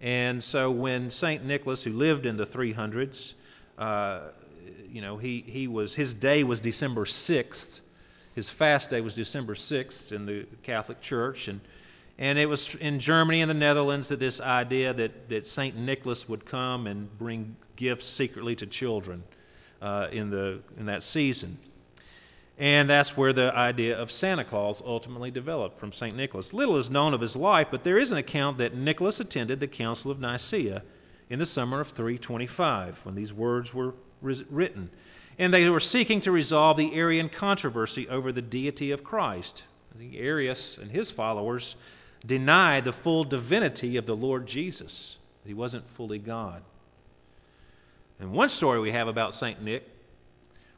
And 0.00 0.42
so 0.42 0.70
when 0.70 1.10
St. 1.10 1.44
Nicholas, 1.44 1.82
who 1.82 1.92
lived 1.92 2.26
in 2.26 2.36
the 2.36 2.46
300s, 2.46 3.34
uh, 3.78 4.28
you 4.90 5.00
know, 5.00 5.18
he, 5.18 5.44
he 5.46 5.66
was, 5.66 5.94
his 5.94 6.14
day 6.14 6.44
was 6.44 6.60
December 6.60 7.04
6th. 7.04 7.80
His 8.34 8.50
fast 8.50 8.90
day 8.90 9.00
was 9.00 9.14
December 9.14 9.54
6th 9.54 10.12
in 10.12 10.26
the 10.26 10.46
Catholic 10.62 11.00
Church. 11.00 11.48
And, 11.48 11.60
and 12.18 12.38
it 12.38 12.46
was 12.46 12.68
in 12.80 13.00
Germany 13.00 13.40
and 13.40 13.50
the 13.50 13.54
Netherlands 13.54 14.08
that 14.08 14.20
this 14.20 14.40
idea 14.40 14.94
that, 14.94 15.28
that 15.28 15.46
St. 15.46 15.76
Nicholas 15.76 16.28
would 16.28 16.46
come 16.46 16.86
and 16.86 17.16
bring 17.18 17.56
gifts 17.76 18.06
secretly 18.06 18.54
to 18.56 18.66
children 18.66 19.24
uh, 19.82 20.06
in, 20.12 20.30
the, 20.30 20.60
in 20.78 20.86
that 20.86 21.02
season. 21.02 21.58
And 22.56 22.88
that's 22.88 23.16
where 23.16 23.32
the 23.32 23.52
idea 23.52 23.98
of 23.98 24.12
Santa 24.12 24.44
Claus 24.44 24.80
ultimately 24.86 25.32
developed 25.32 25.80
from 25.80 25.92
St. 25.92 26.16
Nicholas. 26.16 26.52
Little 26.52 26.78
is 26.78 26.88
known 26.88 27.12
of 27.12 27.20
his 27.20 27.34
life, 27.34 27.66
but 27.72 27.82
there 27.82 27.98
is 27.98 28.12
an 28.12 28.18
account 28.18 28.58
that 28.58 28.76
Nicholas 28.76 29.18
attended 29.18 29.58
the 29.58 29.66
Council 29.66 30.12
of 30.12 30.20
Nicaea 30.20 30.84
in 31.30 31.40
the 31.40 31.46
summer 31.46 31.80
of 31.80 31.88
325 31.88 32.98
when 33.02 33.16
these 33.16 33.32
words 33.32 33.74
were 33.74 33.94
written. 34.22 34.88
And 35.36 35.52
they 35.52 35.68
were 35.68 35.80
seeking 35.80 36.20
to 36.20 36.30
resolve 36.30 36.76
the 36.76 36.94
Arian 36.94 37.28
controversy 37.28 38.08
over 38.08 38.30
the 38.30 38.40
deity 38.40 38.92
of 38.92 39.02
Christ. 39.02 39.64
Arius 40.16 40.78
and 40.80 40.90
his 40.90 41.10
followers 41.10 41.74
denied 42.24 42.84
the 42.84 42.92
full 42.92 43.24
divinity 43.24 43.96
of 43.96 44.06
the 44.06 44.16
Lord 44.16 44.46
Jesus, 44.46 45.16
he 45.44 45.54
wasn't 45.54 45.84
fully 45.96 46.18
God. 46.18 46.62
And 48.18 48.32
one 48.32 48.48
story 48.48 48.80
we 48.80 48.92
have 48.92 49.08
about 49.08 49.34
St. 49.34 49.62
Nick 49.62 49.84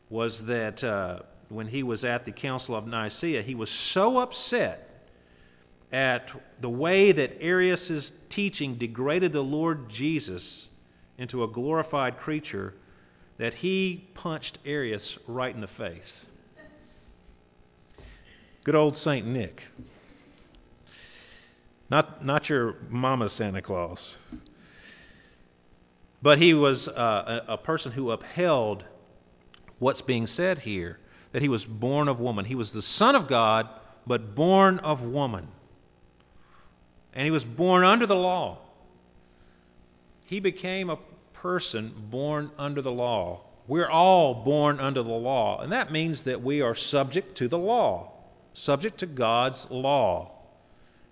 was 0.09 0.45
that. 0.47 0.83
Uh, 0.83 1.21
when 1.49 1.69
he 1.69 1.83
was 1.83 2.05
at 2.05 2.25
the 2.25 2.33
Council 2.33 2.75
of 2.75 2.87
Nicaea, 2.87 3.43
he 3.43 3.55
was 3.55 3.71
so 3.71 4.19
upset 4.19 4.89
at 5.93 6.31
the 6.61 6.69
way 6.69 7.13
that 7.13 7.41
Arius' 7.41 8.11
teaching 8.29 8.77
degraded 8.77 9.33
the 9.33 9.43
Lord 9.43 9.89
Jesus 9.89 10.69
into 11.19 11.45
a 11.45 11.49
glorified 11.49 12.19
creature 12.19 12.75
that 13.39 13.55
he 13.55 14.09
punched 14.15 14.59
Arius 14.65 15.19
right 15.27 15.55
in 15.55 15.61
the 15.61 15.69
face. 15.69 16.27
Good 18.65 18.75
old 18.75 18.97
St. 18.97 19.25
Nick. 19.25 19.63
Not, 21.89 22.25
not 22.25 22.49
your 22.49 22.77
mama 22.89 23.29
Santa 23.29 23.63
Claus. 23.63 24.17
But 26.21 26.39
he 26.39 26.55
was 26.55 26.89
uh, 26.89 27.43
a, 27.49 27.53
a 27.53 27.59
person 27.59 27.93
who 27.93 28.11
upheld 28.11 28.85
what's 29.79 30.01
being 30.01 30.27
said 30.27 30.59
here 30.59 30.99
that 31.33 31.43
he 31.43 31.49
was 31.49 31.65
born 31.65 32.09
of 32.09 32.19
woman. 32.19 32.45
He 32.45 32.55
was 32.55 32.73
the 32.73 32.83
Son 32.83 33.15
of 33.15 33.29
God, 33.29 33.69
but 34.07 34.35
born 34.35 34.79
of 34.81 35.03
woman. 35.03 35.49
And 37.13 37.25
he 37.25 37.31
was 37.31 37.45
born 37.45 37.85
under 37.85 38.07
the 38.07 38.17
law. 38.17 38.59
He 40.25 40.41
became 40.41 40.91
a 40.91 40.99
person 41.35 41.93
born 42.11 42.51
under 42.59 42.83
the 42.83 42.91
law. 42.91 43.43
We're 43.69 43.89
all 43.89 44.45
born 44.45 44.81
under 44.81 45.03
the 45.03 45.11
law, 45.11 45.61
and 45.61 45.73
that 45.73 45.93
means 45.93 46.23
that 46.23 46.43
we 46.43 46.61
are 46.61 46.75
subject 46.75 47.37
to 47.39 47.49
the 47.49 47.59
law, 47.59 48.13
subject 48.55 48.99
to 48.99 49.07
God's 49.07 49.67
law. 49.71 50.33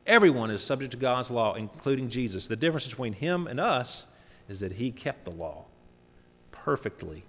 Everyone 0.07 0.51
is 0.51 0.63
subject 0.63 0.93
to 0.93 0.99
God's 0.99 1.31
law, 1.31 1.55
including 1.55 2.11
Jesus. 2.11 2.47
The 2.47 2.57
difference 2.57 2.87
between 2.87 3.15
him 3.15 3.47
and 3.47 3.59
us 3.59 4.05
is 4.49 4.61
that 4.61 4.73
he 4.73 4.91
kept 4.91 5.25
the 5.25 5.31
law 5.31 5.65
perfectly 6.53 7.25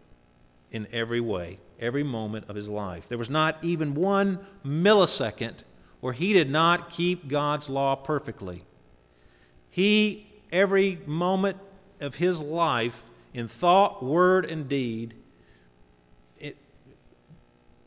in 0.71 0.87
every 0.91 1.21
way, 1.21 1.59
every 1.79 2.03
moment 2.03 2.45
of 2.49 2.55
his 2.55 2.67
life. 2.67 3.05
There 3.07 3.17
was 3.17 3.29
not 3.29 3.63
even 3.63 3.95
one 3.95 4.39
millisecond 4.65 5.55
where 6.01 6.13
he 6.13 6.33
did 6.33 6.49
not 6.49 6.91
keep 6.91 7.29
God's 7.29 7.69
law 7.69 7.95
perfectly. 7.95 8.65
He, 9.71 10.27
every 10.51 10.99
moment 11.05 11.57
of 12.01 12.15
his 12.15 12.39
life, 12.39 12.93
in 13.33 13.47
thought, 13.47 14.03
word, 14.03 14.45
and 14.45 14.67
deed, 14.67 15.13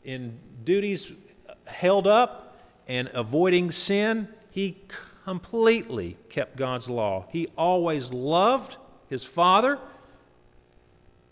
in 0.03 0.39
duties 0.63 1.11
held 1.65 2.07
up 2.07 2.57
and 2.87 3.09
avoiding 3.13 3.71
sin, 3.71 4.27
he 4.51 4.77
completely 5.23 6.17
kept 6.29 6.57
God's 6.57 6.87
law. 6.89 7.25
He 7.29 7.47
always 7.57 8.11
loved 8.11 8.77
his 9.09 9.23
Father 9.25 9.79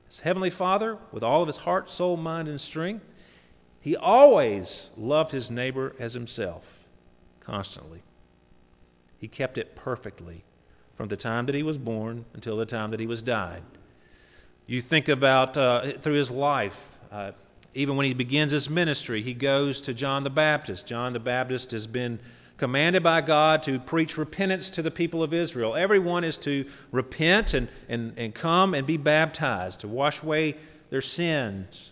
His 0.07 0.19
heavenly 0.19 0.49
Father, 0.49 0.97
with 1.11 1.23
all 1.23 1.41
of 1.41 1.47
his 1.47 1.57
heart, 1.57 1.89
soul, 1.89 2.15
mind, 2.17 2.47
and 2.47 2.61
strength, 2.61 3.03
he 3.81 3.95
always 3.95 4.89
loved 4.97 5.31
his 5.31 5.51
neighbor 5.51 5.95
as 5.99 6.13
himself, 6.13 6.63
constantly. 7.41 8.01
He 9.19 9.27
kept 9.27 9.57
it 9.57 9.75
perfectly 9.75 10.43
from 10.95 11.09
the 11.09 11.17
time 11.17 11.45
that 11.47 11.55
he 11.55 11.63
was 11.63 11.77
born 11.77 12.25
until 12.33 12.57
the 12.57 12.65
time 12.65 12.91
that 12.91 12.99
he 12.99 13.07
was 13.07 13.21
died. 13.21 13.63
You 14.65 14.81
think 14.81 15.07
about 15.07 15.57
uh, 15.57 15.99
through 16.03 16.17
his 16.17 16.31
life, 16.31 16.75
uh, 17.11 17.31
even 17.73 17.95
when 17.95 18.05
he 18.05 18.13
begins 18.13 18.51
his 18.51 18.69
ministry, 18.69 19.23
he 19.23 19.33
goes 19.33 19.81
to 19.81 19.93
John 19.93 20.23
the 20.23 20.29
Baptist. 20.29 20.87
John 20.87 21.13
the 21.13 21.19
Baptist 21.19 21.71
has 21.71 21.87
been 21.87 22.19
commanded 22.57 23.03
by 23.03 23.21
God 23.21 23.63
to 23.63 23.79
preach 23.79 24.17
repentance 24.17 24.69
to 24.71 24.81
the 24.81 24.91
people 24.91 25.21
of 25.21 25.33
Israel. 25.33 25.75
Everyone 25.75 26.23
is 26.23 26.37
to 26.39 26.65
repent 26.91 27.53
and, 27.53 27.69
and, 27.87 28.17
and 28.17 28.33
come 28.33 28.73
and 28.73 28.87
be 28.87 28.97
baptized, 28.97 29.81
to 29.81 29.87
wash 29.87 30.21
away 30.21 30.57
their 30.89 31.01
sins. 31.01 31.91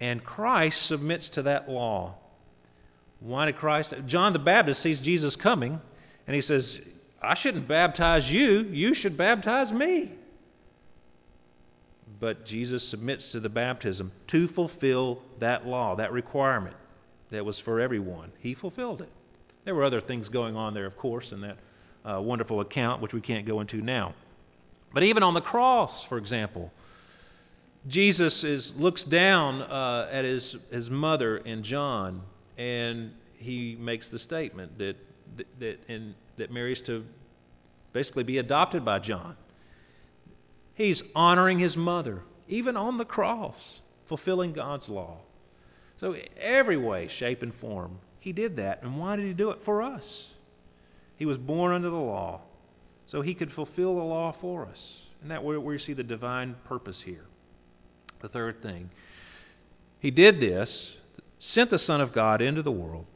And 0.00 0.24
Christ 0.24 0.86
submits 0.86 1.30
to 1.30 1.42
that 1.42 1.68
law. 1.68 2.14
Why 3.20 3.46
did 3.46 3.56
Christ? 3.56 3.94
John 4.06 4.32
the 4.32 4.38
Baptist 4.38 4.82
sees 4.82 5.00
Jesus 5.00 5.36
coming, 5.36 5.80
and 6.26 6.34
he 6.34 6.42
says, 6.42 6.80
I 7.20 7.34
shouldn't 7.34 7.66
baptize 7.66 8.30
you, 8.30 8.60
you 8.60 8.94
should 8.94 9.16
baptize 9.16 9.72
me. 9.72 10.12
But 12.20 12.46
Jesus 12.46 12.86
submits 12.88 13.32
to 13.32 13.40
the 13.40 13.48
baptism 13.48 14.12
to 14.28 14.48
fulfill 14.48 15.22
that 15.40 15.66
law, 15.66 15.96
that 15.96 16.12
requirement 16.12 16.76
that 17.30 17.44
was 17.44 17.58
for 17.58 17.80
everyone. 17.80 18.32
He 18.38 18.54
fulfilled 18.54 19.02
it. 19.02 19.10
There 19.66 19.74
were 19.74 19.82
other 19.82 20.00
things 20.00 20.28
going 20.28 20.54
on 20.54 20.74
there, 20.74 20.86
of 20.86 20.96
course, 20.96 21.32
in 21.32 21.40
that 21.40 21.58
uh, 22.04 22.20
wonderful 22.22 22.60
account, 22.60 23.02
which 23.02 23.12
we 23.12 23.20
can't 23.20 23.44
go 23.44 23.60
into 23.60 23.82
now. 23.82 24.14
But 24.94 25.02
even 25.02 25.24
on 25.24 25.34
the 25.34 25.40
cross, 25.40 26.04
for 26.04 26.18
example, 26.18 26.72
Jesus 27.88 28.44
is, 28.44 28.76
looks 28.76 29.02
down 29.02 29.62
uh, 29.62 30.08
at 30.10 30.24
his, 30.24 30.54
his 30.70 30.88
mother 30.88 31.38
and 31.38 31.64
John, 31.64 32.22
and 32.56 33.10
he 33.38 33.76
makes 33.80 34.06
the 34.06 34.20
statement 34.20 34.78
that, 34.78 34.96
that, 35.36 35.46
that, 35.58 35.78
in, 35.88 36.14
that 36.36 36.52
Mary's 36.52 36.80
to 36.82 37.04
basically 37.92 38.22
be 38.22 38.38
adopted 38.38 38.84
by 38.84 39.00
John. 39.00 39.36
He's 40.74 41.02
honoring 41.12 41.58
his 41.58 41.76
mother, 41.76 42.22
even 42.46 42.76
on 42.76 42.98
the 42.98 43.04
cross, 43.04 43.80
fulfilling 44.06 44.52
God's 44.52 44.88
law. 44.88 45.16
So, 45.96 46.14
every 46.40 46.76
way, 46.76 47.08
shape, 47.08 47.42
and 47.42 47.52
form, 47.54 47.98
he 48.26 48.32
did 48.32 48.56
that. 48.56 48.82
And 48.82 48.98
why 48.98 49.14
did 49.14 49.24
he 49.24 49.32
do 49.34 49.50
it? 49.50 49.60
For 49.64 49.82
us. 49.82 50.24
He 51.16 51.24
was 51.24 51.38
born 51.38 51.72
under 51.72 51.90
the 51.90 51.94
law, 51.94 52.40
so 53.06 53.22
he 53.22 53.34
could 53.34 53.52
fulfill 53.52 53.94
the 53.94 54.02
law 54.02 54.34
for 54.40 54.66
us. 54.66 54.80
And 55.22 55.30
that 55.30 55.44
where 55.44 55.60
we 55.60 55.78
see 55.78 55.92
the 55.92 56.02
divine 56.02 56.56
purpose 56.64 57.00
here. 57.00 57.24
The 58.22 58.28
third 58.28 58.60
thing, 58.62 58.90
he 60.00 60.10
did 60.10 60.40
this, 60.40 60.96
sent 61.38 61.70
the 61.70 61.78
Son 61.78 62.00
of 62.00 62.12
God 62.12 62.42
into 62.42 62.62
the 62.62 62.72
world, 62.72 63.06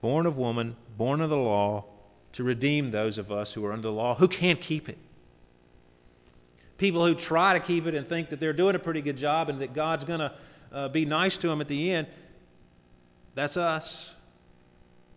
born 0.00 0.26
of 0.26 0.36
woman, 0.36 0.76
born 0.96 1.20
of 1.20 1.28
the 1.28 1.36
law, 1.36 1.84
to 2.34 2.44
redeem 2.44 2.92
those 2.92 3.18
of 3.18 3.32
us 3.32 3.52
who 3.52 3.64
are 3.64 3.72
under 3.72 3.88
the 3.88 3.92
law 3.92 4.14
who 4.14 4.28
can't 4.28 4.60
keep 4.60 4.88
it. 4.88 4.98
People 6.78 7.04
who 7.04 7.16
try 7.16 7.58
to 7.58 7.60
keep 7.60 7.86
it 7.86 7.96
and 7.96 8.08
think 8.08 8.30
that 8.30 8.38
they're 8.38 8.52
doing 8.52 8.76
a 8.76 8.78
pretty 8.78 9.02
good 9.02 9.16
job 9.16 9.48
and 9.48 9.60
that 9.60 9.74
God's 9.74 10.04
going 10.04 10.20
to 10.20 10.32
uh, 10.72 10.88
be 10.90 11.04
nice 11.04 11.36
to 11.38 11.48
them 11.48 11.60
at 11.60 11.66
the 11.66 11.90
end, 11.90 12.06
that's 13.34 13.56
us. 13.56 14.10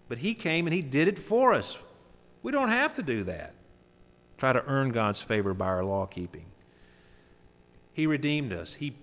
But 0.08 0.18
He 0.18 0.34
came 0.34 0.68
and 0.68 0.74
He 0.74 0.82
did 0.82 1.08
it 1.08 1.28
for 1.28 1.54
us. 1.54 1.78
We 2.44 2.52
don't 2.52 2.70
have 2.70 2.96
to 2.96 3.04
do 3.04 3.24
that. 3.26 3.54
Try 4.38 4.54
to 4.54 4.64
earn 4.66 4.92
God's 4.92 5.22
favor 5.22 5.54
by 5.54 5.66
our 5.66 5.84
law 5.84 6.06
keeping. 6.06 6.46
He 7.94 8.08
redeemed 8.08 8.52
us. 8.52 8.74
He, 8.74 8.96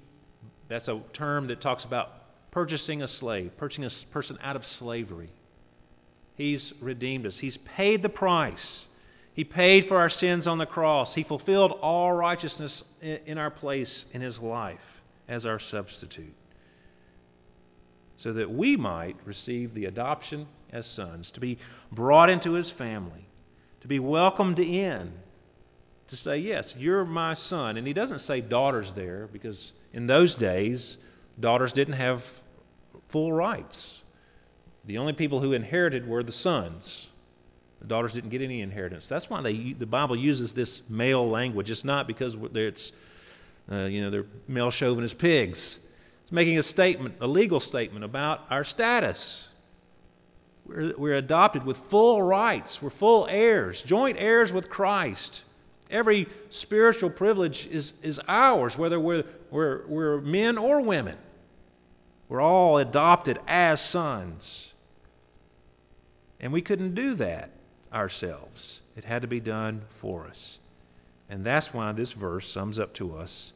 that's 0.69 0.89
a 0.89 1.01
term 1.13 1.49
that 1.49 1.61
talks 1.61 1.85
about 1.85 2.11
purchasing 2.51 3.03
a 3.03 3.09
slave, 3.09 3.53
purchasing 3.57 3.85
a 3.85 4.13
person 4.13 4.39
out 4.43 4.57
of 4.57 4.67
slavery. 4.67 5.31
He's 6.37 6.73
redeemed 6.81 7.27
us. 7.27 7.39
He's 7.39 7.57
paid 7.57 8.03
the 8.03 8.09
price. 8.09 8.87
He 9.35 9.45
paid 9.45 9.89
for 9.89 9.99
our 9.99 10.11
sins 10.11 10.47
on 10.47 10.59
the 10.59 10.67
cross. 10.67 11.15
He 11.15 11.23
fulfilled 11.23 11.73
all 11.81 12.13
righteousness 12.13 12.85
in 13.01 13.39
our 13.39 13.51
place 13.51 14.05
in 14.13 14.21
His 14.21 14.39
life 14.39 14.81
as 15.27 15.47
our 15.47 15.59
substitute. 15.59 16.35
So 18.23 18.33
that 18.35 18.53
we 18.53 18.77
might 18.77 19.17
receive 19.25 19.75
the 19.75 19.87
adoption 19.87 20.47
as 20.71 20.87
sons, 20.87 21.31
to 21.33 21.41
be 21.41 21.59
brought 21.91 22.31
into 22.31 22.53
His 22.53 22.71
family, 22.71 23.27
to 23.81 23.89
be 23.89 23.99
welcomed 23.99 24.59
in 24.59 25.13
to 26.13 26.17
say, 26.17 26.37
Yes, 26.37 26.75
you're 26.79 27.07
my 27.07 27.33
son. 27.33 27.79
And 27.79 27.87
he 27.87 27.95
doesn't 27.95 28.21
say 28.21 28.43
daughters 28.43 28.93
there 28.95 29.29
because 29.33 29.73
in 29.95 30.07
those 30.07 30.35
days, 30.35 30.99
daughters 31.41 31.73
didn't 31.73 31.95
have 31.95 32.23
full 33.09 33.33
rights. 33.33 34.03
The 34.85 34.99
only 34.99 35.15
people 35.15 35.41
who 35.41 35.55
inherited 35.55 36.07
were 36.07 36.23
the 36.23 36.33
sons. 36.33 37.09
The 37.81 37.87
daughters 37.87 38.13
didn't 38.13 38.29
get 38.29 38.43
any 38.43 38.61
inheritance. 38.61 39.07
That's 39.09 39.31
why 39.31 39.41
they, 39.41 39.73
the 39.73 39.87
Bible 39.87 40.15
uses 40.15 40.53
this 40.53 40.83
male 40.87 41.29
language. 41.29 41.71
It's 41.71 41.83
not 41.83 42.07
because 42.07 42.37
it's, 42.55 42.93
uh, 43.71 43.87
you 43.87 44.03
know, 44.03 44.11
they're 44.11 44.27
male 44.47 44.71
chauvinist 44.71 45.17
pigs. 45.17 45.79
Making 46.33 46.59
a 46.59 46.63
statement, 46.63 47.17
a 47.21 47.27
legal 47.27 47.61
statement 47.61 48.05
about 48.05 48.41
our 48.51 48.65
status. 48.65 49.49
We're, 50.67 50.95
we're 50.97 51.17
adopted 51.17 51.65
with 51.65 51.77
full 51.91 52.23
rights. 52.23 52.81
We're 52.83 52.91
full 52.91 53.27
heirs, 53.29 53.83
joint 53.83 54.17
heirs 54.19 54.51
with 54.51 54.69
Christ. 54.69 55.43
Every 55.91 56.27
spiritual 56.49 57.11
privilege 57.11 57.69
is, 57.71 57.93
is 58.03 58.19
ours, 58.27 58.79
whether 58.79 58.99
we're, 58.99 59.25
we're, 59.51 59.87
we're 59.87 60.21
men 60.23 60.57
or 60.57 60.81
women. 60.81 61.19
We're 62.31 62.41
all 62.41 62.79
adopted 62.79 63.39
as 63.47 63.81
sons. 63.81 64.73
And 66.41 66.51
we 66.51 66.63
couldn't 66.63 66.95
do 66.95 67.15
that 67.17 67.51
ourselves, 67.93 68.81
it 68.97 69.05
had 69.05 69.21
to 69.21 69.29
be 69.29 69.39
done 69.39 69.83
for 70.01 70.27
us. 70.27 70.59
And 71.29 71.45
that's 71.45 71.75
why 71.75 71.93
this 71.93 72.13
verse 72.13 72.51
sums 72.51 72.79
up 72.79 72.95
to 72.95 73.17
us 73.17 73.53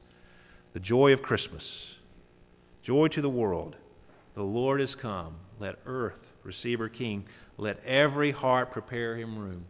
the 0.75 0.81
joy 0.81 1.15
of 1.15 1.23
Christmas. 1.23 1.96
Joy 2.87 3.09
to 3.09 3.20
the 3.20 3.29
world. 3.29 3.75
The 4.37 4.44
Lord 4.44 4.81
is 4.81 4.94
come. 4.94 5.35
Let 5.59 5.75
earth 5.87 6.20
receive 6.44 6.79
her 6.79 6.88
King. 6.88 7.25
Let 7.59 7.85
every 7.85 8.31
heart 8.31 8.70
prepare 8.70 9.16
him 9.16 9.37
room. 9.37 9.64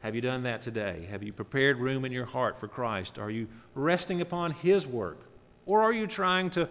Have 0.00 0.14
you 0.14 0.20
done 0.20 0.42
that 0.42 0.60
today? 0.60 1.08
Have 1.10 1.22
you 1.22 1.32
prepared 1.32 1.78
room 1.78 2.04
in 2.04 2.12
your 2.12 2.26
heart 2.26 2.60
for 2.60 2.68
Christ? 2.68 3.18
Are 3.18 3.30
you 3.30 3.48
resting 3.74 4.20
upon 4.20 4.52
His 4.52 4.84
work? 4.86 5.16
Or 5.64 5.80
are 5.80 5.94
you 5.94 6.06
trying 6.06 6.50
to 6.50 6.68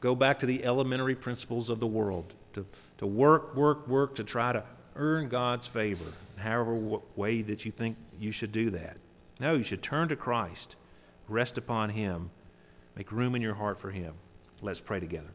go 0.00 0.14
back 0.14 0.38
to 0.38 0.46
the 0.46 0.64
elementary 0.64 1.14
principles 1.14 1.68
of 1.68 1.80
the 1.80 1.86
world? 1.86 2.32
To, 2.54 2.64
to 2.96 3.06
work, 3.06 3.54
work, 3.54 3.86
work, 3.86 4.16
to 4.16 4.24
try 4.24 4.54
to 4.54 4.64
earn 4.96 5.28
God's 5.28 5.66
favor, 5.66 6.14
however 6.36 7.00
way 7.14 7.42
that 7.42 7.66
you 7.66 7.72
think 7.72 7.98
you 8.18 8.32
should 8.32 8.52
do 8.52 8.70
that. 8.70 8.96
No, 9.38 9.54
you 9.54 9.64
should 9.64 9.82
turn 9.82 10.08
to 10.08 10.16
Christ, 10.16 10.76
rest 11.28 11.58
upon 11.58 11.90
Him, 11.90 12.30
make 12.96 13.12
room 13.12 13.34
in 13.34 13.42
your 13.42 13.54
heart 13.54 13.82
for 13.82 13.90
Him. 13.90 14.14
Let's 14.64 14.80
pray 14.80 14.98
together. 14.98 15.28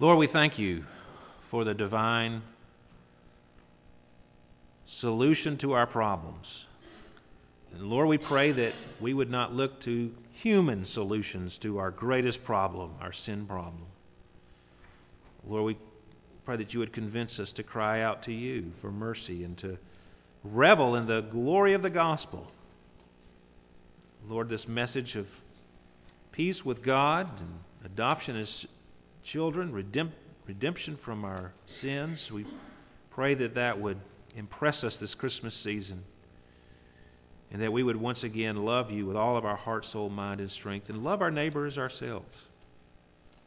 Lord, 0.00 0.18
we 0.18 0.26
thank 0.26 0.58
you 0.58 0.82
for 1.48 1.62
the 1.62 1.74
divine 1.74 2.42
solution 4.98 5.56
to 5.58 5.74
our 5.74 5.86
problems. 5.86 6.48
And 7.72 7.84
Lord, 7.84 8.08
we 8.08 8.18
pray 8.18 8.50
that 8.50 8.72
we 9.00 9.14
would 9.14 9.30
not 9.30 9.54
look 9.54 9.80
to 9.82 10.10
human 10.32 10.84
solutions 10.84 11.56
to 11.58 11.78
our 11.78 11.92
greatest 11.92 12.42
problem, 12.42 12.94
our 13.00 13.12
sin 13.12 13.46
problem. 13.46 13.86
Lord, 15.46 15.66
we 15.66 15.78
pray 16.44 16.56
that 16.56 16.72
you 16.72 16.80
would 16.80 16.92
convince 16.92 17.38
us 17.38 17.52
to 17.52 17.62
cry 17.62 18.02
out 18.02 18.24
to 18.24 18.32
you 18.32 18.72
for 18.80 18.90
mercy 18.90 19.44
and 19.44 19.56
to 19.58 19.78
revel 20.42 20.96
in 20.96 21.06
the 21.06 21.20
glory 21.20 21.74
of 21.74 21.82
the 21.82 21.90
gospel. 21.90 22.50
Lord, 24.28 24.48
this 24.48 24.66
message 24.66 25.14
of 25.14 25.28
peace 26.40 26.64
with 26.64 26.82
God 26.82 27.28
and 27.38 27.50
adoption 27.84 28.34
as 28.34 28.64
children, 29.22 29.74
redemption 30.46 30.98
from 31.04 31.22
our 31.22 31.52
sins, 31.82 32.30
we 32.32 32.46
pray 33.10 33.34
that 33.34 33.56
that 33.56 33.78
would 33.78 34.00
impress 34.34 34.82
us 34.82 34.96
this 34.96 35.14
Christmas 35.14 35.54
season. 35.56 36.02
And 37.52 37.60
that 37.60 37.70
we 37.74 37.82
would 37.82 37.96
once 37.96 38.22
again 38.22 38.56
love 38.56 38.90
you 38.90 39.04
with 39.04 39.18
all 39.18 39.36
of 39.36 39.44
our 39.44 39.56
heart, 39.56 39.84
soul, 39.84 40.08
mind, 40.08 40.40
and 40.40 40.50
strength, 40.50 40.88
and 40.88 41.04
love 41.04 41.20
our 41.20 41.30
neighbors 41.30 41.76
ourselves. 41.76 42.34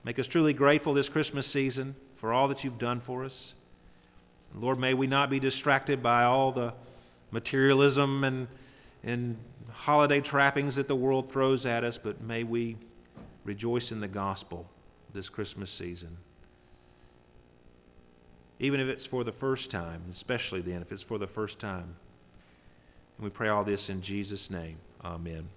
Make 0.03 0.19
us 0.19 0.27
truly 0.27 0.53
grateful 0.53 0.93
this 0.93 1.09
Christmas 1.09 1.47
season 1.47 1.95
for 2.21 2.31
all 2.31 2.49
that 2.49 2.63
you've 2.63 2.77
done 2.77 3.01
for 3.07 3.25
us. 3.25 3.53
Lord, 4.53 4.77
may 4.77 4.93
we 4.93 5.07
not 5.07 5.31
be 5.31 5.39
distracted 5.39 6.03
by 6.03 6.25
all 6.25 6.51
the 6.51 6.75
materialism 7.31 8.23
and, 8.23 8.47
and 9.03 9.37
holiday 9.73 10.21
trappings 10.21 10.75
that 10.75 10.87
the 10.87 10.95
world 10.95 11.31
throws 11.31 11.65
at 11.65 11.83
us, 11.83 11.99
but 12.01 12.21
may 12.21 12.43
we 12.43 12.77
rejoice 13.43 13.91
in 13.91 13.99
the 13.99 14.07
gospel 14.07 14.65
this 15.13 15.29
Christmas 15.29 15.71
season 15.77 16.17
even 18.63 18.79
if 18.79 18.87
it's 18.87 19.05
for 19.05 19.25
the 19.25 19.31
first 19.33 19.69
time, 19.71 20.01
especially 20.13 20.61
then 20.61 20.81
if 20.81 20.91
it's 20.91 21.03
for 21.03 21.17
the 21.17 21.27
first 21.27 21.59
time. 21.59 21.95
And 23.17 23.25
we 23.25 23.29
pray 23.29 23.49
all 23.49 23.65
this 23.65 23.89
in 23.89 24.01
Jesus' 24.01 24.47
name. 24.49 24.77
Amen. 25.03 25.49